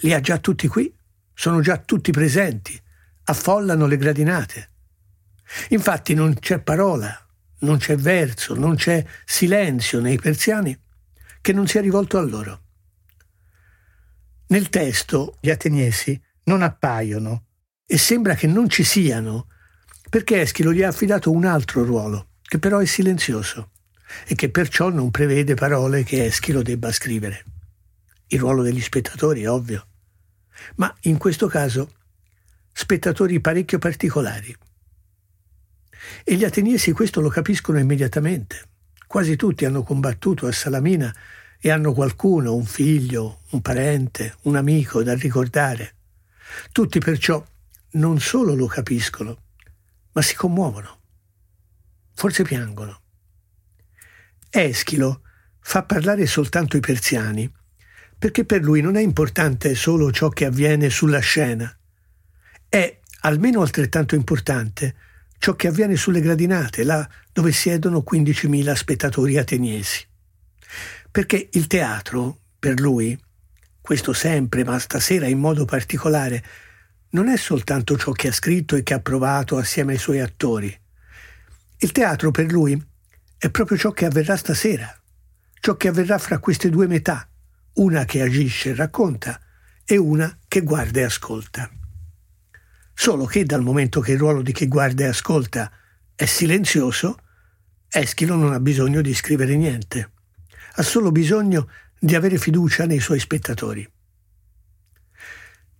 li 0.00 0.12
ha 0.12 0.20
già 0.20 0.38
tutti 0.38 0.68
qui, 0.68 0.94
sono 1.32 1.60
già 1.60 1.78
tutti 1.78 2.12
presenti, 2.12 2.78
affollano 3.24 3.86
le 3.86 3.96
gradinate. 3.96 4.68
Infatti 5.70 6.14
non 6.14 6.34
c'è 6.34 6.60
parola, 6.60 7.26
non 7.60 7.78
c'è 7.78 7.96
verso, 7.96 8.54
non 8.54 8.76
c'è 8.76 9.04
silenzio 9.24 10.00
nei 10.00 10.18
persiani 10.18 10.78
che 11.40 11.52
non 11.52 11.66
sia 11.66 11.80
rivolto 11.80 12.18
a 12.18 12.22
loro. 12.22 12.62
Nel 14.48 14.68
testo 14.68 15.36
gli 15.40 15.50
ateniesi 15.50 16.20
non 16.44 16.62
appaiono 16.62 17.44
e 17.86 17.98
sembra 17.98 18.34
che 18.34 18.46
non 18.46 18.68
ci 18.68 18.84
siano 18.84 19.48
perché 20.08 20.40
Eschilo 20.40 20.72
gli 20.72 20.82
ha 20.82 20.88
affidato 20.88 21.30
un 21.30 21.44
altro 21.44 21.84
ruolo, 21.84 22.30
che 22.42 22.58
però 22.58 22.78
è 22.78 22.86
silenzioso 22.86 23.72
e 24.26 24.34
che 24.34 24.50
perciò 24.50 24.88
non 24.88 25.10
prevede 25.10 25.54
parole 25.54 26.02
che 26.02 26.24
Eschilo 26.24 26.62
debba 26.62 26.90
scrivere. 26.92 27.44
Il 28.28 28.40
ruolo 28.40 28.62
degli 28.62 28.80
spettatori 28.80 29.46
ovvio, 29.46 29.86
ma 30.76 30.94
in 31.02 31.18
questo 31.18 31.46
caso 31.46 31.92
spettatori 32.72 33.40
parecchio 33.40 33.78
particolari. 33.78 34.54
E 36.24 36.34
gli 36.34 36.44
ateniesi 36.44 36.92
questo 36.92 37.20
lo 37.20 37.28
capiscono 37.28 37.78
immediatamente. 37.78 38.68
Quasi 39.06 39.36
tutti 39.36 39.64
hanno 39.64 39.82
combattuto 39.82 40.46
a 40.46 40.52
Salamina 40.52 41.14
e 41.60 41.70
hanno 41.70 41.92
qualcuno, 41.92 42.54
un 42.54 42.66
figlio, 42.66 43.40
un 43.50 43.60
parente, 43.60 44.36
un 44.42 44.56
amico 44.56 45.02
da 45.02 45.14
ricordare. 45.14 45.94
Tutti 46.72 46.98
perciò 46.98 47.44
non 47.92 48.20
solo 48.20 48.54
lo 48.54 48.66
capiscono, 48.66 49.38
ma 50.12 50.22
si 50.22 50.36
commuovono. 50.36 50.98
Forse 52.14 52.42
piangono. 52.42 53.00
Eschilo 54.50 55.22
fa 55.60 55.82
parlare 55.82 56.26
soltanto 56.26 56.76
i 56.76 56.80
persiani, 56.80 57.50
perché 58.18 58.44
per 58.44 58.62
lui 58.62 58.80
non 58.80 58.96
è 58.96 59.00
importante 59.00 59.74
solo 59.74 60.10
ciò 60.10 60.28
che 60.28 60.44
avviene 60.44 60.90
sulla 60.90 61.20
scena. 61.20 61.74
È 62.68 63.00
almeno 63.20 63.62
altrettanto 63.62 64.14
importante 64.14 64.94
ciò 65.38 65.54
che 65.54 65.68
avviene 65.68 65.96
sulle 65.96 66.20
gradinate, 66.20 66.84
là 66.84 67.08
dove 67.32 67.52
siedono 67.52 68.04
15.000 68.08 68.72
spettatori 68.74 69.38
ateniesi. 69.38 70.04
Perché 71.10 71.48
il 71.52 71.66
teatro, 71.66 72.40
per 72.58 72.78
lui, 72.80 73.18
questo 73.80 74.12
sempre, 74.12 74.64
ma 74.64 74.78
stasera 74.78 75.26
in 75.26 75.38
modo 75.38 75.64
particolare, 75.64 76.44
non 77.10 77.28
è 77.28 77.36
soltanto 77.36 77.96
ciò 77.96 78.12
che 78.12 78.28
ha 78.28 78.32
scritto 78.32 78.76
e 78.76 78.82
che 78.82 78.94
ha 78.94 79.00
provato 79.00 79.56
assieme 79.56 79.92
ai 79.92 79.98
suoi 79.98 80.20
attori. 80.20 80.78
Il 81.78 81.92
teatro 81.92 82.30
per 82.30 82.50
lui 82.50 82.80
è 83.38 83.50
proprio 83.50 83.78
ciò 83.78 83.92
che 83.92 84.04
avverrà 84.04 84.36
stasera, 84.36 84.94
ciò 85.60 85.76
che 85.76 85.88
avverrà 85.88 86.18
fra 86.18 86.38
queste 86.38 86.68
due 86.68 86.86
metà, 86.86 87.28
una 87.74 88.04
che 88.04 88.20
agisce 88.20 88.70
e 88.70 88.74
racconta 88.74 89.40
e 89.84 89.96
una 89.96 90.36
che 90.46 90.60
guarda 90.62 91.00
e 91.00 91.04
ascolta. 91.04 91.70
Solo 93.00 93.26
che 93.26 93.44
dal 93.44 93.62
momento 93.62 94.00
che 94.00 94.10
il 94.10 94.18
ruolo 94.18 94.42
di 94.42 94.50
chi 94.50 94.66
guarda 94.66 95.04
e 95.04 95.06
ascolta 95.06 95.70
è 96.16 96.24
silenzioso, 96.24 97.16
Eschilo 97.88 98.34
non 98.34 98.52
ha 98.52 98.58
bisogno 98.58 99.02
di 99.02 99.14
scrivere 99.14 99.54
niente. 99.54 100.10
Ha 100.74 100.82
solo 100.82 101.12
bisogno 101.12 101.68
di 101.96 102.16
avere 102.16 102.38
fiducia 102.38 102.86
nei 102.86 102.98
suoi 102.98 103.20
spettatori. 103.20 103.88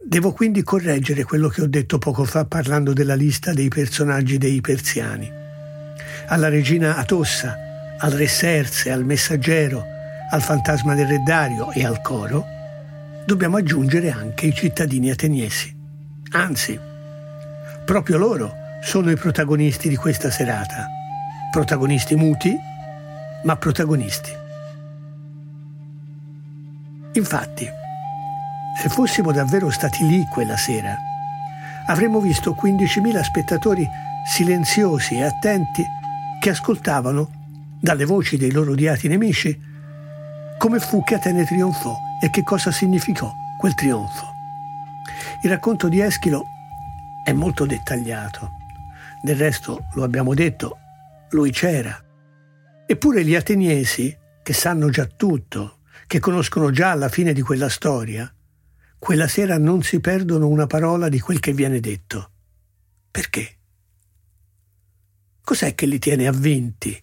Devo 0.01 0.31
quindi 0.31 0.63
correggere 0.63 1.25
quello 1.25 1.49
che 1.49 1.63
ho 1.63 1.67
detto 1.67 1.99
poco 1.99 2.23
fa 2.23 2.45
parlando 2.45 2.93
della 2.93 3.17
lista 3.17 3.53
dei 3.53 3.67
personaggi 3.67 4.39
dei 4.39 4.61
persiani. 4.61 5.29
Alla 6.29 6.49
regina 6.49 6.99
Atossa, 6.99 7.97
al 7.99 8.13
re 8.13 8.29
Serse, 8.29 8.93
al 8.93 9.05
messaggero, 9.05 9.85
al 10.31 10.41
fantasma 10.41 10.95
del 10.95 11.09
re 11.09 11.23
Dario 11.27 11.73
e 11.73 11.85
al 11.85 12.01
coro, 12.01 12.45
dobbiamo 13.27 13.57
aggiungere 13.57 14.13
anche 14.13 14.47
i 14.47 14.55
cittadini 14.55 15.11
ateniesi. 15.11 15.77
Anzi, 16.31 16.87
Proprio 17.89 18.19
loro 18.19 18.53
sono 18.83 19.11
i 19.11 19.17
protagonisti 19.17 19.89
di 19.89 19.97
questa 19.97 20.31
serata. 20.31 20.91
Protagonisti 21.51 22.17
muti, 22.17 22.55
ma 23.45 23.57
protagonisti. 23.57 24.31
Infatti, 27.13 27.67
se 28.79 28.91
fossimo 28.91 29.33
davvero 29.33 29.71
stati 29.71 30.07
lì 30.07 30.23
quella 30.31 30.59
sera, 30.59 30.95
avremmo 31.87 32.21
visto 32.21 32.55
15.000 32.63 33.23
spettatori 33.23 33.89
silenziosi 34.27 35.15
e 35.15 35.25
attenti 35.25 35.83
che 36.43 36.51
ascoltavano, 36.51 37.31
dalle 37.81 38.05
voci 38.05 38.37
dei 38.37 38.53
loro 38.53 38.73
odiati 38.73 39.09
nemici, 39.09 39.59
come 40.59 40.79
fu 40.79 41.03
che 41.03 41.15
Atene 41.15 41.47
trionfò 41.47 41.97
e 42.21 42.29
che 42.29 42.43
cosa 42.43 42.71
significò 42.71 43.33
quel 43.57 43.73
trionfo. 43.73 44.27
Il 45.41 45.49
racconto 45.49 45.89
di 45.89 46.01
Eschilo 46.01 46.49
è 47.29 47.33
molto 47.35 47.67
dettagliato. 47.67 48.53
Del 49.21 49.37
resto, 49.37 49.89
lo 49.93 50.03
abbiamo 50.03 50.33
detto, 50.33 50.79
lui 51.33 51.51
c'era. 51.51 52.03
Eppure 52.87 53.23
gli 53.23 53.35
ateniesi, 53.35 54.17
che 54.43 54.55
sanno 54.55 54.89
già 54.89 55.05
tutto, 55.05 55.81
che 56.07 56.21
conoscono 56.21 56.71
già 56.71 56.95
la 56.95 57.11
fine 57.11 57.35
di 57.35 57.43
quella 57.43 57.69
storia, 57.69 58.35
quella 58.99 59.29
sera 59.29 59.59
non 59.59 59.83
si 59.83 60.01
perdono 60.01 60.49
una 60.49 60.67
parola 60.67 61.11
di 61.11 61.21
quel 61.21 61.39
che 61.39 61.53
viene 61.53 61.81
detto. 61.81 62.31
Perché? 63.11 63.59
Cos'è 65.43 65.75
che 65.75 65.85
li 65.85 65.99
tiene 65.99 66.27
avvinti? 66.27 66.99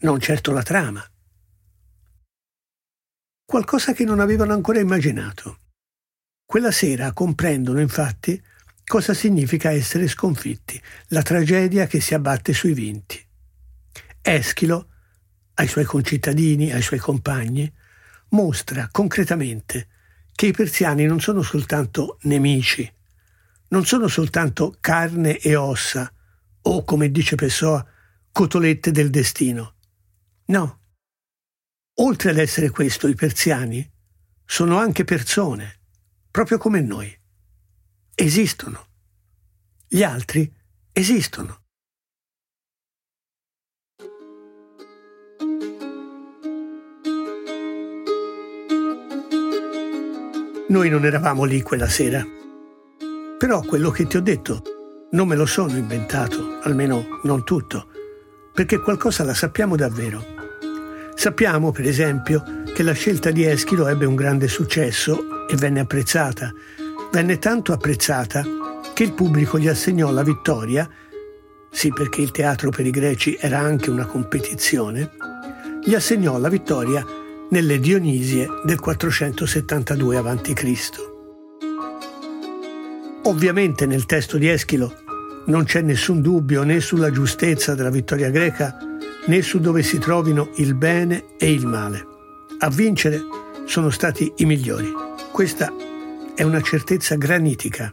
Non 0.00 0.20
certo 0.20 0.52
la 0.52 0.62
trama. 0.62 1.02
Qualcosa 3.46 3.94
che 3.94 4.04
non 4.04 4.20
avevano 4.20 4.52
ancora 4.52 4.78
immaginato. 4.78 5.60
Quella 6.44 6.70
sera 6.70 7.14
comprendono 7.14 7.80
infatti 7.80 8.40
cosa 8.86 9.14
significa 9.14 9.70
essere 9.72 10.06
sconfitti, 10.06 10.80
la 11.08 11.22
tragedia 11.22 11.86
che 11.86 12.00
si 12.00 12.14
abbatte 12.14 12.52
sui 12.52 12.72
vinti. 12.72 13.20
Eschilo, 14.22 14.88
ai 15.54 15.66
suoi 15.66 15.84
concittadini, 15.84 16.72
ai 16.72 16.82
suoi 16.82 17.00
compagni, 17.00 17.70
mostra 18.30 18.88
concretamente 18.90 19.88
che 20.34 20.46
i 20.46 20.52
persiani 20.52 21.04
non 21.06 21.20
sono 21.20 21.42
soltanto 21.42 22.18
nemici, 22.22 22.90
non 23.68 23.84
sono 23.84 24.06
soltanto 24.06 24.76
carne 24.80 25.38
e 25.38 25.56
ossa, 25.56 26.12
o 26.62 26.84
come 26.84 27.10
dice 27.10 27.34
Pessoa, 27.36 27.84
cotolette 28.30 28.90
del 28.90 29.10
destino. 29.10 29.74
No. 30.46 30.80
Oltre 32.00 32.30
ad 32.30 32.38
essere 32.38 32.70
questo, 32.70 33.08
i 33.08 33.14
persiani 33.14 33.90
sono 34.44 34.78
anche 34.78 35.04
persone, 35.04 35.80
proprio 36.30 36.58
come 36.58 36.80
noi. 36.80 37.18
Esistono. 38.18 38.86
Gli 39.86 40.02
altri 40.02 40.50
esistono. 40.90 41.60
Noi 50.68 50.88
non 50.88 51.04
eravamo 51.04 51.44
lì 51.44 51.60
quella 51.60 51.90
sera. 51.90 52.24
Però 53.36 53.60
quello 53.60 53.90
che 53.90 54.06
ti 54.06 54.16
ho 54.16 54.22
detto 54.22 54.62
non 55.10 55.28
me 55.28 55.36
lo 55.36 55.44
sono 55.44 55.76
inventato, 55.76 56.58
almeno 56.62 57.20
non 57.24 57.44
tutto, 57.44 57.90
perché 58.54 58.80
qualcosa 58.80 59.24
la 59.24 59.34
sappiamo 59.34 59.76
davvero. 59.76 60.24
Sappiamo, 61.14 61.70
per 61.70 61.84
esempio, 61.84 62.42
che 62.72 62.82
la 62.82 62.94
scelta 62.94 63.30
di 63.30 63.44
Eschilo 63.44 63.86
ebbe 63.88 64.06
un 64.06 64.14
grande 64.14 64.48
successo 64.48 65.46
e 65.46 65.54
venne 65.56 65.80
apprezzata. 65.80 66.50
Venne 67.12 67.38
tanto 67.38 67.72
apprezzata 67.72 68.44
che 68.92 69.02
il 69.02 69.12
pubblico 69.12 69.58
gli 69.58 69.68
assegnò 69.68 70.10
la 70.10 70.22
vittoria, 70.22 70.88
sì 71.70 71.92
perché 71.92 72.20
il 72.20 72.30
teatro 72.30 72.70
per 72.70 72.86
i 72.86 72.90
greci 72.90 73.36
era 73.40 73.58
anche 73.58 73.90
una 73.90 74.06
competizione, 74.06 75.10
gli 75.84 75.94
assegnò 75.94 76.38
la 76.38 76.48
vittoria 76.48 77.04
nelle 77.50 77.78
Dionisie 77.78 78.48
del 78.64 78.80
472 78.80 80.16
a.C. 80.16 81.14
Ovviamente 83.24 83.86
nel 83.86 84.06
testo 84.06 84.36
di 84.36 84.48
Eschilo 84.48 84.92
non 85.46 85.64
c'è 85.64 85.80
nessun 85.80 86.20
dubbio 86.20 86.62
né 86.64 86.80
sulla 86.80 87.10
giustezza 87.10 87.74
della 87.74 87.90
vittoria 87.90 88.30
greca 88.30 88.76
né 89.26 89.42
su 89.42 89.58
dove 89.60 89.82
si 89.82 89.98
trovino 89.98 90.50
il 90.56 90.74
bene 90.74 91.24
e 91.38 91.52
il 91.52 91.66
male. 91.66 92.04
A 92.58 92.70
vincere 92.70 93.20
sono 93.64 93.90
stati 93.90 94.32
i 94.36 94.44
migliori. 94.44 94.92
Questa 95.32 95.72
è 96.36 96.42
una 96.42 96.60
certezza 96.60 97.14
granitica. 97.14 97.90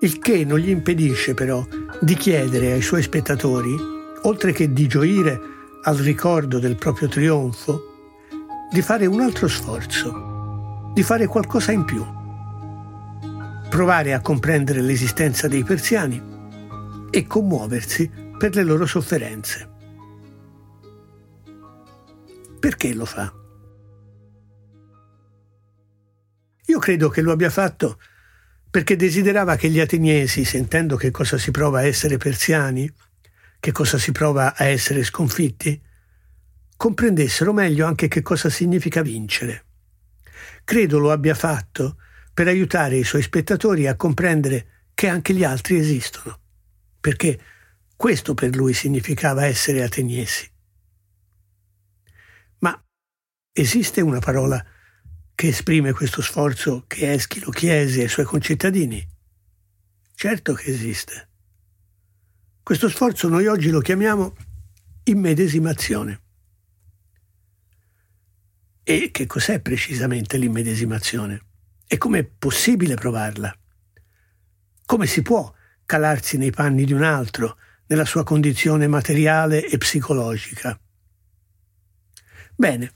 Il 0.00 0.18
che 0.18 0.44
non 0.44 0.58
gli 0.58 0.70
impedisce 0.70 1.32
però 1.32 1.64
di 2.00 2.16
chiedere 2.16 2.72
ai 2.72 2.82
suoi 2.82 3.00
spettatori, 3.00 3.76
oltre 4.22 4.50
che 4.50 4.72
di 4.72 4.88
gioire 4.88 5.40
al 5.84 5.96
ricordo 5.98 6.58
del 6.58 6.74
proprio 6.74 7.06
trionfo, 7.06 7.80
di 8.72 8.82
fare 8.82 9.06
un 9.06 9.20
altro 9.20 9.46
sforzo, 9.46 10.90
di 10.92 11.04
fare 11.04 11.28
qualcosa 11.28 11.70
in 11.70 11.84
più, 11.84 12.04
provare 13.68 14.12
a 14.12 14.20
comprendere 14.20 14.80
l'esistenza 14.80 15.46
dei 15.46 15.62
persiani 15.62 16.20
e 17.08 17.26
commuoversi 17.28 18.10
per 18.36 18.56
le 18.56 18.64
loro 18.64 18.84
sofferenze. 18.84 19.70
Perché 22.58 22.92
lo 22.94 23.04
fa? 23.04 23.32
Io 26.66 26.78
credo 26.78 27.08
che 27.08 27.20
lo 27.20 27.32
abbia 27.32 27.50
fatto 27.50 27.98
perché 28.70 28.96
desiderava 28.96 29.54
che 29.56 29.70
gli 29.70 29.78
ateniesi, 29.78 30.44
sentendo 30.44 30.96
che 30.96 31.10
cosa 31.10 31.38
si 31.38 31.50
prova 31.50 31.78
a 31.78 31.84
essere 31.84 32.16
persiani, 32.16 32.92
che 33.60 33.70
cosa 33.70 33.98
si 33.98 34.10
prova 34.10 34.56
a 34.56 34.64
essere 34.64 35.04
sconfitti, 35.04 35.80
comprendessero 36.76 37.52
meglio 37.52 37.86
anche 37.86 38.08
che 38.08 38.20
cosa 38.22 38.50
significa 38.50 39.00
vincere. 39.00 39.64
Credo 40.64 40.98
lo 40.98 41.12
abbia 41.12 41.34
fatto 41.34 41.98
per 42.32 42.48
aiutare 42.48 42.96
i 42.96 43.04
suoi 43.04 43.22
spettatori 43.22 43.86
a 43.86 43.94
comprendere 43.94 44.88
che 44.92 45.06
anche 45.06 45.34
gli 45.34 45.44
altri 45.44 45.78
esistono, 45.78 46.40
perché 46.98 47.38
questo 47.94 48.34
per 48.34 48.56
lui 48.56 48.74
significava 48.74 49.46
essere 49.46 49.84
ateniesi. 49.84 50.50
Ma 52.58 52.84
esiste 53.52 54.00
una 54.00 54.18
parola 54.18 54.64
che 55.34 55.48
esprime 55.48 55.92
questo 55.92 56.22
sforzo 56.22 56.84
che 56.86 57.12
Eschilo 57.12 57.50
chiese 57.50 58.02
ai 58.02 58.08
suoi 58.08 58.24
concittadini? 58.24 59.06
Certo 60.14 60.54
che 60.54 60.70
esiste. 60.70 61.28
Questo 62.62 62.88
sforzo 62.88 63.28
noi 63.28 63.46
oggi 63.46 63.70
lo 63.70 63.80
chiamiamo 63.80 64.34
immedesimazione. 65.04 66.20
E 68.82 69.10
che 69.10 69.26
cos'è 69.26 69.60
precisamente 69.60 70.36
l'immedesimazione? 70.36 71.40
E 71.86 71.98
com'è 71.98 72.24
possibile 72.24 72.94
provarla? 72.94 73.54
Come 74.86 75.06
si 75.06 75.22
può 75.22 75.52
calarsi 75.84 76.36
nei 76.36 76.50
panni 76.50 76.84
di 76.84 76.92
un 76.92 77.02
altro, 77.02 77.58
nella 77.86 78.04
sua 78.04 78.24
condizione 78.24 78.86
materiale 78.86 79.66
e 79.66 79.76
psicologica? 79.78 80.78
Bene. 82.54 82.94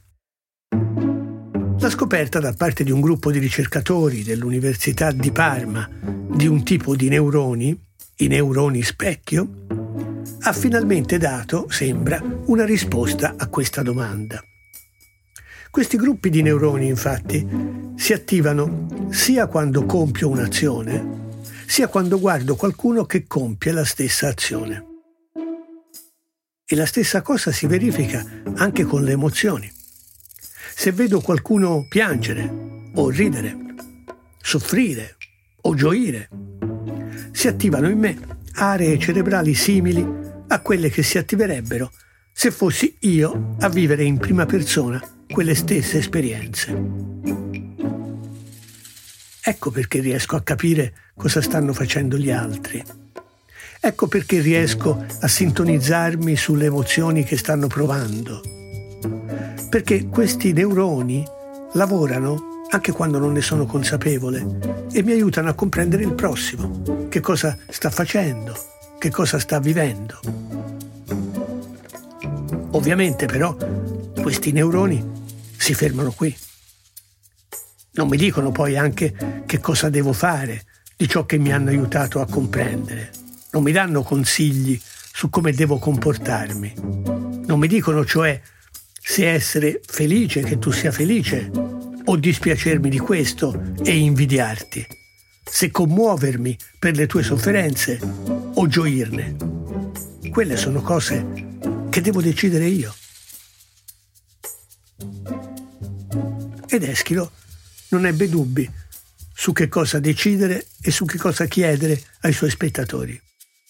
La 1.88 1.94
scoperta 1.94 2.38
da 2.38 2.53
parte 2.53 2.85
di 2.85 2.90
un 2.90 3.01
gruppo 3.01 3.31
di 3.31 3.38
ricercatori 3.38 4.22
dell'Università 4.22 5.11
di 5.11 5.33
Parma 5.33 5.88
di 5.98 6.46
un 6.46 6.62
tipo 6.62 6.94
di 6.94 7.09
neuroni 7.09 7.74
i 8.16 8.27
neuroni 8.27 8.83
specchio, 8.83 9.48
ha 10.40 10.53
finalmente 10.53 11.16
dato, 11.16 11.64
sembra, 11.70 12.22
una 12.44 12.66
risposta 12.66 13.37
a 13.38 13.48
questa 13.48 13.81
domanda. 13.81 14.38
Questi 15.70 15.96
gruppi 15.96 16.29
di 16.29 16.42
neuroni, 16.42 16.88
infatti, 16.88 17.48
si 17.96 18.12
attivano 18.12 19.09
sia 19.09 19.46
quando 19.46 19.87
compio 19.87 20.29
un'azione, 20.29 21.37
sia 21.66 21.88
quando 21.88 22.20
guardo 22.20 22.55
qualcuno 22.55 23.07
che 23.07 23.27
compie 23.27 23.72
la 23.72 23.87
stessa 23.87 24.29
azione. 24.29 24.85
E 26.66 26.77
la 26.77 26.85
stessa 26.85 27.22
cosa 27.22 27.51
si 27.51 27.66
verifica 27.66 28.22
anche 28.57 28.85
con 28.85 29.03
le 29.05 29.12
emozioni. 29.12 29.77
Se 30.81 30.93
vedo 30.93 31.21
qualcuno 31.21 31.87
piangere 31.88 32.49
o 32.95 33.11
ridere, 33.11 33.57
soffrire 34.41 35.17
o 35.62 35.75
gioire, 35.75 36.29
si 37.33 37.49
attivano 37.49 37.88
in 37.88 37.99
me 37.99 38.17
aree 38.53 38.97
cerebrali 38.97 39.55
simili 39.55 40.07
a 40.47 40.61
quelle 40.61 40.88
che 40.88 41.03
si 41.03 41.19
attiverebbero 41.19 41.91
se 42.33 42.53
fossi 42.53 42.97
io 43.01 43.57
a 43.59 43.69
vivere 43.69 44.05
in 44.05 44.19
prima 44.19 44.47
persona 44.47 45.03
quelle 45.29 45.57
stesse 45.57 45.99
esperienze. 45.99 46.81
Ecco 49.43 49.73
perché 49.73 49.99
riesco 49.99 50.37
a 50.37 50.43
capire 50.43 51.11
cosa 51.17 51.43
stanno 51.43 51.73
facendo 51.73 52.17
gli 52.17 52.31
altri. 52.31 52.81
Ecco 53.81 54.07
perché 54.07 54.38
riesco 54.38 55.05
a 55.23 55.27
sintonizzarmi 55.27 56.37
sulle 56.37 56.67
emozioni 56.67 57.25
che 57.25 57.37
stanno 57.37 57.67
provando. 57.67 58.58
Perché 59.68 60.07
questi 60.09 60.52
neuroni 60.52 61.26
lavorano 61.74 62.64
anche 62.70 62.92
quando 62.92 63.18
non 63.18 63.33
ne 63.33 63.40
sono 63.40 63.66
consapevole, 63.66 64.87
e 64.92 65.02
mi 65.02 65.12
aiutano 65.12 65.48
a 65.48 65.54
comprendere 65.54 66.02
il 66.02 66.14
prossimo, 66.14 67.07
che 67.09 67.20
cosa 67.20 67.57
sta 67.68 67.90
facendo, 67.90 68.54
che 68.98 69.11
cosa 69.11 69.38
sta 69.38 69.59
vivendo. 69.59 70.20
Ovviamente 72.72 73.26
però 73.26 73.57
questi 74.20 74.52
neuroni 74.52 75.04
si 75.57 75.74
fermano 75.74 76.12
qui. 76.12 76.35
Non 77.92 78.09
mi 78.09 78.16
dicono 78.16 78.50
poi 78.52 78.76
anche 78.76 79.42
che 79.46 79.61
cosa 79.61 79.88
devo 79.88 80.12
fare 80.12 80.64
di 80.96 81.09
ciò 81.09 81.24
che 81.24 81.38
mi 81.38 81.52
hanno 81.52 81.70
aiutato 81.70 82.20
a 82.20 82.26
comprendere. 82.26 83.11
Non 83.50 83.62
mi 83.62 83.72
danno 83.72 84.02
consigli 84.02 84.78
su 85.12 85.31
come 85.31 85.52
devo 85.52 85.78
comportarmi. 85.78 86.74
Non 87.46 87.59
mi 87.59 87.66
dicono 87.66 88.04
cioè 88.04 88.40
se 89.11 89.27
essere 89.27 89.81
felice, 89.87 90.42
che 90.42 90.59
tu 90.59 90.71
sia 90.71 90.92
felice, 90.92 91.51
o 92.05 92.16
dispiacermi 92.16 92.90
di 92.90 92.99
questo 92.99 93.73
e 93.83 93.97
invidiarti, 93.97 94.87
se 95.42 95.71
commuovermi 95.71 96.55
per 96.79 96.94
le 96.94 97.07
tue 97.07 97.23
sofferenze 97.23 97.99
o 98.55 98.66
gioirne. 98.66 99.35
Quelle 100.31 100.59
sono 100.59 100.83
cose 100.83 101.25
che 101.88 102.03
devo 102.03 102.21
decidere 102.21 102.66
io. 102.66 102.94
Ed 106.68 106.83
Eschilo 106.83 107.33
non 107.88 108.05
ebbe 108.05 108.29
dubbi 108.29 108.71
su 109.33 109.53
che 109.53 109.68
cosa 109.68 110.01
decidere 110.01 110.66
e 110.83 110.90
su 110.90 111.07
che 111.07 111.16
cosa 111.16 111.47
chiedere 111.47 111.99
ai 112.21 112.35
suoi 112.35 112.51
spettatori. 112.51 113.18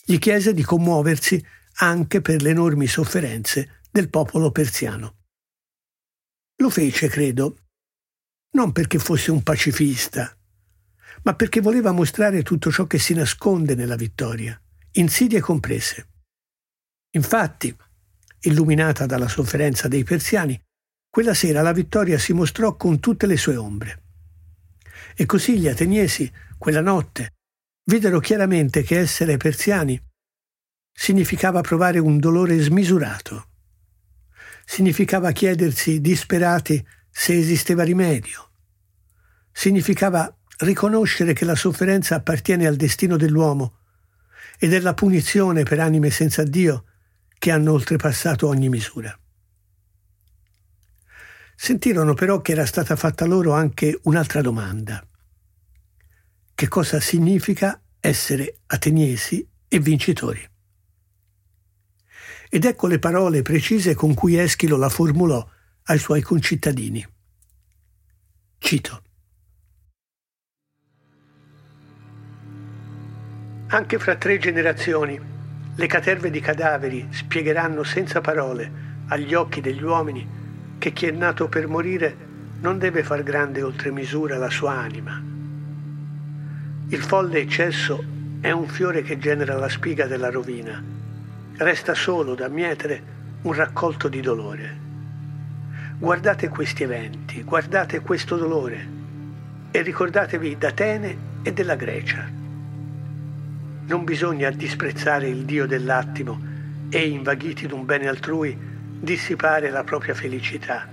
Gli 0.05 0.18
chiese 0.18 0.53
di 0.53 0.64
commuoversi 0.64 1.42
anche 1.77 2.20
per 2.20 2.42
le 2.42 2.51
enormi 2.51 2.88
sofferenze 2.88 3.83
del 3.88 4.11
popolo 4.11 4.51
persiano. 4.51 5.12
Lo 6.61 6.71
fece, 6.71 7.09
credo, 7.09 7.57
non 8.53 8.73
perché 8.73 8.99
fosse 8.99 9.31
un 9.31 9.42
pacifista, 9.42 10.37
ma 11.23 11.35
perché 11.35 11.61
voleva 11.61 11.92
mostrare 11.92 12.42
tutto 12.42 12.71
ciò 12.73 12.87
che 12.87 12.99
si 12.99 13.14
nasconde 13.14 13.77
nella 13.77 13.94
vittoria, 13.94 14.61
insidie 14.92 15.40
comprese. 15.40 16.09
Infatti, 17.11 17.75
illuminata 18.40 19.07
dalla 19.07 19.29
sofferenza 19.29 19.87
dei 19.87 20.03
persiani, 20.03 20.61
quella 21.09 21.35
sera 21.35 21.62
la 21.62 21.73
vittoria 21.73 22.18
si 22.18 22.33
mostrò 22.33 22.77
con 22.77 22.99
tutte 22.99 23.27
le 23.27 23.37
sue 23.37 23.57
ombre. 23.57 24.03
E 25.14 25.27
così 25.27 25.59
gli 25.59 25.68
ateniesi, 25.68 26.31
quella 26.59 26.81
notte, 26.81 27.35
videro 27.85 28.18
chiaramente 28.18 28.83
che 28.83 28.99
essere 28.99 29.37
persiani 29.37 30.01
significava 30.92 31.61
provare 31.61 32.01
un 32.01 32.18
dolore 32.18 32.59
smisurato. 32.59 33.47
Significava 34.70 35.33
chiedersi 35.33 35.98
disperati 35.98 36.87
se 37.11 37.38
esisteva 37.38 37.85
rimedio. 37.85 38.50
Significava 39.50 40.31
riconoscere 40.59 41.33
che 41.33 41.46
la 41.46 41.54
sofferenza 41.54 42.16
appartiene 42.16 42.66
al 42.66 42.76
destino 42.76 43.16
dell'uomo 43.16 43.78
ed 44.59 44.74
è 44.74 44.81
la 44.81 44.92
punizione 44.92 45.62
per 45.62 45.81
anime 45.81 46.11
senza 46.11 46.42
Dio 46.42 46.85
che 47.38 47.50
hanno 47.50 47.72
oltrepassato 47.72 48.46
ogni 48.46 48.68
misura. 48.68 49.18
Sentirono 51.57 52.12
però 52.12 52.42
che 52.42 52.52
era 52.52 52.66
stata 52.66 52.94
fatta 52.94 53.24
loro 53.24 53.54
anche 53.54 53.98
un'altra 54.02 54.42
domanda. 54.42 55.02
Che 56.54 56.68
cosa 56.68 57.00
significa 57.00 57.81
essere 57.98 58.59
ateniesi 58.66 59.48
e 59.66 59.81
vincitori? 59.81 60.46
Ed 62.50 62.64
ecco 62.64 62.87
le 62.87 62.98
parole 62.98 63.42
precise 63.42 63.94
con 63.94 64.14
cui 64.14 64.37
Eschilo 64.37 64.76
la 64.76 64.88
formulò 64.88 65.46
ai 65.84 65.98
suoi 65.98 66.22
concittadini. 66.22 67.06
Cito. 68.58 69.02
Anche 73.68 73.98
fra 73.98 74.16
tre 74.16 74.38
generazioni 74.38 75.20
le 75.74 75.87
caterve 75.87 76.30
di 76.30 76.40
cadaveri 76.40 77.06
spiegheranno 77.11 77.82
senza 77.84 78.20
parole 78.20 78.87
agli 79.08 79.34
occhi 79.34 79.61
degli 79.61 79.82
uomini 79.82 80.26
che 80.78 80.92
chi 80.92 81.06
è 81.06 81.11
nato 81.11 81.48
per 81.48 81.68
morire 81.68 82.26
non 82.61 82.78
deve 82.78 83.02
far 83.02 83.22
grande 83.22 83.62
oltre 83.62 83.90
misura 83.90 84.38
la 84.38 84.50
sua 84.50 84.72
anima. 84.72 85.22
Il 86.88 87.02
folle 87.02 87.40
eccesso 87.40 88.02
è 88.40 88.50
un 88.50 88.66
fiore 88.66 89.02
che 89.02 89.18
genera 89.18 89.56
la 89.56 89.68
spiga 89.68 90.06
della 90.06 90.30
rovina. 90.30 90.97
Resta 91.61 91.92
solo 91.92 92.37
da 92.37 92.47
mietere 92.47 93.03
un 93.42 93.53
raccolto 93.53 94.07
di 94.07 94.21
dolore. 94.21 94.79
Guardate 95.99 96.49
questi 96.49 96.85
eventi, 96.85 97.42
guardate 97.42 97.99
questo 97.99 98.37
dolore 98.37 98.87
e 99.73 99.83
ricordatevi 99.83 100.57
d'Atene 100.57 101.16
e 101.42 101.53
della 101.53 101.75
Grecia. 101.75 102.31
Non 103.87 104.05
bisogna 104.05 104.51
disprezzare 104.51 105.27
il 105.27 105.44
Dio 105.44 105.66
dell'attimo 105.66 106.40
e, 106.90 107.09
invaghiti 107.09 107.66
d'un 107.66 107.85
bene 107.85 108.07
altrui, 108.07 108.57
dissipare 109.01 109.68
la 109.71 109.83
propria 109.83 110.14
felicità. 110.14 110.87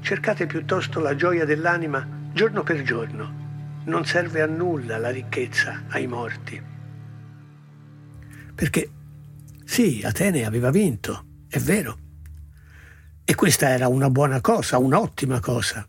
Cercate 0.00 0.46
piuttosto 0.46 0.98
la 0.98 1.14
gioia 1.14 1.44
dell'anima 1.44 2.04
giorno 2.32 2.64
per 2.64 2.82
giorno. 2.82 3.82
Non 3.84 4.04
serve 4.04 4.42
a 4.42 4.46
nulla 4.46 4.98
la 4.98 5.10
ricchezza 5.10 5.84
ai 5.90 6.08
morti. 6.08 6.60
Perché 8.52 8.88
sì, 9.64 10.02
Atene 10.04 10.44
aveva 10.44 10.70
vinto, 10.70 11.26
è 11.48 11.58
vero. 11.58 11.98
E 13.24 13.34
questa 13.34 13.68
era 13.70 13.88
una 13.88 14.10
buona 14.10 14.40
cosa, 14.40 14.78
un'ottima 14.78 15.40
cosa. 15.40 15.86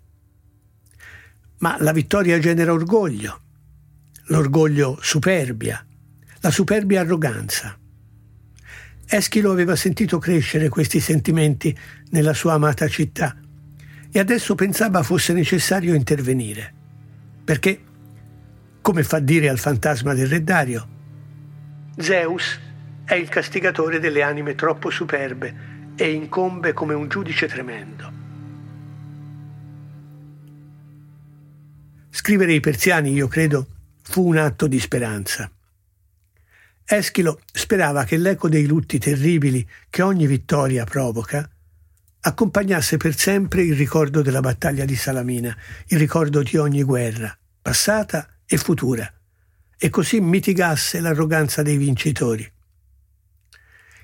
Ma 1.57 1.77
la 1.79 1.91
vittoria 1.91 2.39
genera 2.39 2.71
orgoglio 2.71 3.41
l'orgoglio 4.27 4.97
superbia, 5.01 5.85
la 6.39 6.49
superbia 6.49 7.01
arroganza. 7.01 7.77
Eschilo 9.07 9.51
aveva 9.51 9.75
sentito 9.75 10.17
crescere 10.17 10.69
questi 10.69 10.99
sentimenti 10.99 11.77
nella 12.09 12.33
sua 12.33 12.53
amata 12.53 12.87
città 12.87 13.37
e 14.11 14.19
adesso 14.19 14.55
pensava 14.55 15.03
fosse 15.03 15.33
necessario 15.33 15.93
intervenire. 15.93 16.73
Perché, 17.43 17.79
come 18.81 19.03
fa 19.03 19.19
dire 19.19 19.49
al 19.49 19.59
fantasma 19.59 20.15
del 20.15 20.27
re 20.27 20.43
Dario, 20.43 20.87
Zeus 21.97 22.59
è 23.05 23.13
il 23.13 23.29
castigatore 23.29 23.99
delle 23.99 24.23
anime 24.23 24.55
troppo 24.55 24.89
superbe 24.89 25.73
e 25.95 26.11
incombe 26.11 26.73
come 26.73 26.93
un 26.93 27.07
giudice 27.07 27.47
tremendo. 27.47 28.11
Scrivere 32.09 32.53
i 32.53 32.59
persiani, 32.59 33.13
io 33.13 33.27
credo, 33.27 33.67
fu 34.01 34.25
un 34.27 34.37
atto 34.37 34.67
di 34.67 34.79
speranza. 34.79 35.49
Eschilo 36.83 37.39
sperava 37.51 38.03
che 38.03 38.17
l'eco 38.17 38.49
dei 38.49 38.65
lutti 38.65 38.97
terribili 38.99 39.67
che 39.89 40.01
ogni 40.01 40.25
vittoria 40.27 40.83
provoca 40.83 41.49
accompagnasse 42.21 42.97
per 42.97 43.15
sempre 43.15 43.61
il 43.61 43.75
ricordo 43.75 44.23
della 44.23 44.39
battaglia 44.39 44.83
di 44.85 44.95
Salamina, 44.95 45.55
il 45.87 45.99
ricordo 45.99 46.41
di 46.41 46.57
ogni 46.57 46.81
guerra, 46.81 47.37
passata 47.61 48.27
e 48.45 48.57
futura, 48.57 49.11
e 49.77 49.89
così 49.89 50.19
mitigasse 50.19 50.99
l'arroganza 50.99 51.61
dei 51.61 51.77
vincitori. 51.77 52.51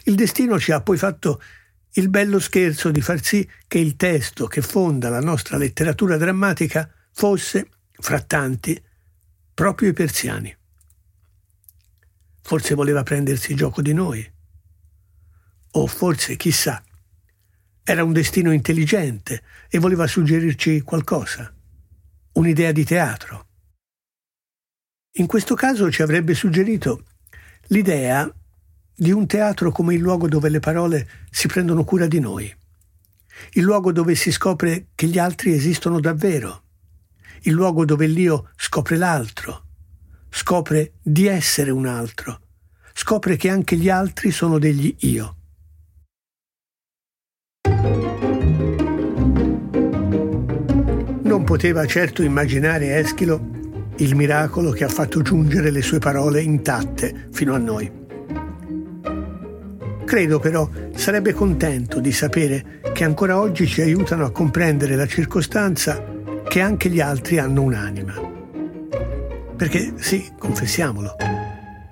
Il 0.03 0.15
destino 0.15 0.59
ci 0.59 0.71
ha 0.71 0.81
poi 0.81 0.97
fatto 0.97 1.41
il 1.95 2.09
bello 2.09 2.39
scherzo 2.39 2.89
di 2.89 3.01
far 3.01 3.23
sì 3.23 3.47
che 3.67 3.77
il 3.77 3.95
testo 3.95 4.47
che 4.47 4.61
fonda 4.61 5.09
la 5.09 5.19
nostra 5.19 5.57
letteratura 5.57 6.17
drammatica 6.17 6.89
fosse, 7.11 7.69
fra 7.91 8.21
tanti, 8.21 8.81
proprio 9.53 9.89
i 9.89 9.93
persiani. 9.93 10.55
Forse 12.41 12.73
voleva 12.73 13.03
prendersi 13.03 13.53
gioco 13.55 13.81
di 13.81 13.93
noi. 13.93 14.31
O 15.71 15.87
forse, 15.87 16.35
chissà, 16.37 16.83
era 17.83 18.03
un 18.03 18.13
destino 18.13 18.51
intelligente 18.51 19.43
e 19.69 19.79
voleva 19.79 20.07
suggerirci 20.07 20.81
qualcosa, 20.81 21.53
un'idea 22.33 22.71
di 22.71 22.85
teatro. 22.85 23.47
In 25.15 25.27
questo 25.27 25.55
caso 25.55 25.91
ci 25.91 26.01
avrebbe 26.01 26.33
suggerito 26.33 27.05
l'idea 27.67 28.33
di 29.01 29.11
un 29.11 29.25
teatro 29.25 29.71
come 29.71 29.95
il 29.95 29.99
luogo 29.99 30.27
dove 30.27 30.47
le 30.49 30.59
parole 30.59 31.07
si 31.31 31.47
prendono 31.47 31.83
cura 31.83 32.05
di 32.05 32.19
noi, 32.19 32.55
il 33.53 33.63
luogo 33.63 33.91
dove 33.91 34.13
si 34.13 34.31
scopre 34.31 34.89
che 34.93 35.07
gli 35.07 35.17
altri 35.17 35.53
esistono 35.53 35.99
davvero, 35.99 36.65
il 37.41 37.53
luogo 37.53 37.83
dove 37.83 38.05
l'io 38.05 38.51
scopre 38.55 38.97
l'altro, 38.97 39.63
scopre 40.29 40.93
di 41.01 41.25
essere 41.25 41.71
un 41.71 41.87
altro, 41.87 42.41
scopre 42.93 43.37
che 43.37 43.49
anche 43.49 43.75
gli 43.75 43.89
altri 43.89 44.29
sono 44.29 44.59
degli 44.59 44.95
io. 44.99 45.35
Non 51.23 51.43
poteva 51.43 51.87
certo 51.87 52.21
immaginare 52.21 52.99
Eschilo 52.99 53.49
il 53.97 54.15
miracolo 54.15 54.69
che 54.69 54.83
ha 54.83 54.89
fatto 54.89 55.23
giungere 55.23 55.71
le 55.71 55.81
sue 55.81 55.97
parole 55.97 56.43
intatte 56.43 57.29
fino 57.31 57.55
a 57.55 57.57
noi. 57.57 58.00
Credo 60.11 60.39
però 60.39 60.69
sarebbe 60.93 61.31
contento 61.31 62.01
di 62.01 62.11
sapere 62.11 62.81
che 62.91 63.05
ancora 63.05 63.39
oggi 63.39 63.65
ci 63.65 63.79
aiutano 63.79 64.25
a 64.25 64.31
comprendere 64.31 64.97
la 64.97 65.07
circostanza 65.07 66.03
che 66.49 66.59
anche 66.59 66.89
gli 66.89 66.99
altri 66.99 67.37
hanno 67.37 67.61
un'anima. 67.61 68.15
Perché 69.55 69.93
sì, 69.95 70.29
confessiamolo, 70.37 71.15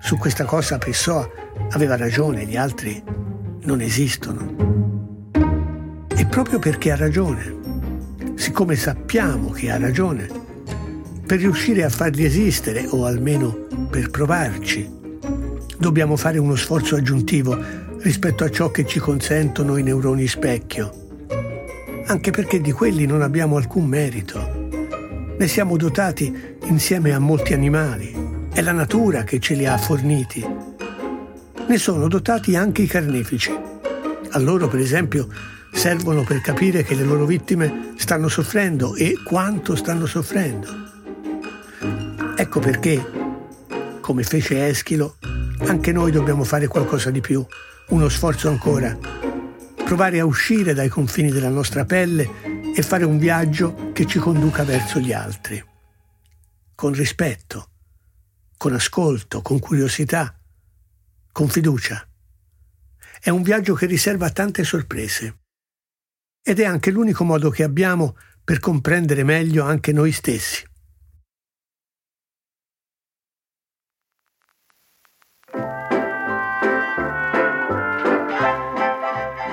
su 0.02 0.18
questa 0.18 0.44
cosa 0.44 0.78
Pessoa 0.78 1.26
aveva 1.70 1.96
ragione, 1.96 2.46
gli 2.46 2.58
altri 2.58 3.02
non 3.62 3.80
esistono. 3.80 5.30
E 6.14 6.26
proprio 6.26 6.60
perché 6.60 6.92
ha 6.92 6.98
ragione, 6.98 7.56
siccome 8.36 8.76
sappiamo 8.76 9.52
che 9.52 9.72
ha 9.72 9.78
ragione, 9.78 10.28
per 11.26 11.40
riuscire 11.40 11.86
a 11.86 11.90
farli 11.90 12.26
esistere, 12.26 12.86
o 12.90 13.06
almeno 13.06 13.68
per 13.90 14.10
provarci, 14.10 14.98
dobbiamo 15.78 16.18
fare 16.18 16.38
uno 16.38 16.58
sforzo 16.58 16.98
aggiuntivo 16.98 17.88
rispetto 18.02 18.44
a 18.44 18.50
ciò 18.50 18.72
che 18.72 18.86
ci 18.86 19.00
consentono 19.00 19.78
i 19.78 19.84
neuroni 19.84 20.28
specchio 20.28 21.08
anche 22.10 22.32
perché 22.32 22.60
di 22.60 22.72
quelli 22.72 23.06
non 23.06 23.22
abbiamo 23.22 23.58
alcun 23.58 23.86
merito. 23.86 24.68
Ne 25.38 25.48
siamo 25.48 25.78
dotati 25.78 26.58
insieme 26.64 27.14
a 27.14 27.20
molti 27.20 27.54
animali. 27.54 28.48
È 28.52 28.62
la 28.62 28.72
natura 28.72 29.24
che 29.24 29.40
ce 29.40 29.54
li 29.54 29.68
ha 29.68 29.78
forniti. 29.78 30.44
Ne 31.68 31.78
sono 31.78 32.08
dotati 32.08 32.56
anche 32.56 32.82
i 32.82 32.88
carnefici. 32.88 33.52
A 34.32 34.40
loro, 34.40 34.68
per 34.68 34.80
esempio, 34.80 35.28
servono 35.72 36.24
per 36.24 36.42
capire 36.42 36.84
che 36.84 36.96
le 36.96 37.04
loro 37.04 37.26
vittime 37.26 37.94
stanno 37.96 38.28
soffrendo 38.28 38.96
e 38.96 39.20
quanto 39.24 39.76
stanno 39.76 40.08
soffrendo. 40.08 40.68
Ecco 42.36 42.60
perché, 42.60 43.06
come 44.02 44.24
fece 44.24 44.66
Eschilo, 44.66 45.18
anche 45.68 45.92
noi 45.92 46.12
dobbiamo 46.12 46.44
fare 46.44 46.66
qualcosa 46.66 47.12
di 47.12 47.22
più, 47.22 47.46
uno 47.90 48.08
sforzo 48.08 48.50
ancora, 48.50 48.98
provare 49.84 50.20
a 50.20 50.26
uscire 50.26 50.74
dai 50.74 50.90
confini 50.90 51.32
della 51.32 51.50
nostra 51.50 51.86
pelle 51.86 52.72
e 52.76 52.82
fare 52.84 53.04
un 53.04 53.18
viaggio 53.18 53.92
che 53.94 54.06
ci 54.06 54.20
conduca 54.20 54.64
verso 54.64 55.00
gli 55.00 55.12
altri, 55.12 55.64
con 56.76 56.94
rispetto, 56.94 57.72
con 58.58 58.74
ascolto, 58.74 59.42
con 59.42 59.60
curiosità, 59.60 60.40
con 61.32 61.48
fiducia. 61.48 62.08
È 63.20 63.30
un 63.30 63.42
viaggio 63.42 63.74
che 63.74 63.88
riserva 63.88 64.30
tante 64.30 64.64
sorprese 64.64 65.40
ed 66.44 66.60
è 66.60 66.66
anche 66.66 66.92
l'unico 66.92 67.24
modo 67.24 67.50
che 67.50 67.64
abbiamo 67.64 68.16
per 68.44 68.60
comprendere 68.60 69.24
meglio 69.24 69.66
anche 69.66 69.92
noi 69.92 70.12
stessi. 70.12 70.64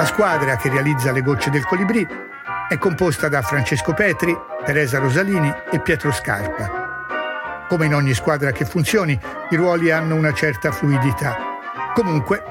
La 0.00 0.06
squadra 0.06 0.56
che 0.56 0.70
realizza 0.70 1.12
le 1.12 1.20
gocce 1.20 1.50
del 1.50 1.66
colibrì 1.66 2.08
è 2.70 2.78
composta 2.78 3.28
da 3.28 3.42
Francesco 3.42 3.92
Petri, 3.92 4.34
Teresa 4.64 4.98
Rosalini 4.98 5.52
e 5.70 5.78
Pietro 5.80 6.10
Scarpa. 6.10 7.66
Come 7.68 7.84
in 7.84 7.94
ogni 7.94 8.14
squadra 8.14 8.50
che 8.50 8.64
funzioni, 8.64 9.20
i 9.50 9.56
ruoli 9.56 9.90
hanno 9.90 10.14
una 10.14 10.32
certa 10.32 10.72
fluidità. 10.72 11.36
Comunque, 11.92 12.42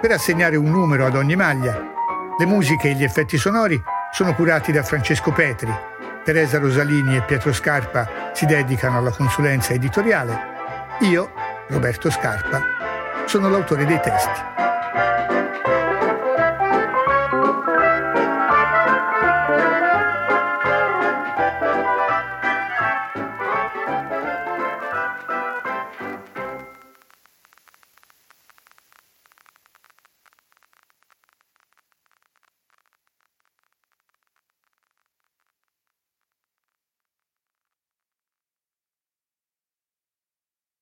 per 0.00 0.12
assegnare 0.12 0.54
un 0.54 0.70
numero 0.70 1.04
ad 1.04 1.16
ogni 1.16 1.34
maglia, 1.34 1.82
le 2.38 2.46
musiche 2.46 2.90
e 2.90 2.94
gli 2.94 3.02
effetti 3.02 3.38
sonori 3.38 3.82
sono 4.12 4.32
curati 4.36 4.70
da 4.70 4.84
Francesco 4.84 5.32
Petri. 5.32 5.76
Teresa 6.22 6.60
Rosalini 6.60 7.16
e 7.16 7.22
Pietro 7.22 7.52
Scarpa 7.52 8.30
si 8.34 8.46
dedicano 8.46 8.98
alla 8.98 9.10
consulenza 9.10 9.72
editoriale. 9.72 10.38
Io, 11.00 11.32
Roberto 11.70 12.08
Scarpa, 12.08 12.62
sono 13.24 13.48
l'autore 13.48 13.84
dei 13.84 13.98
testi. 14.00 14.67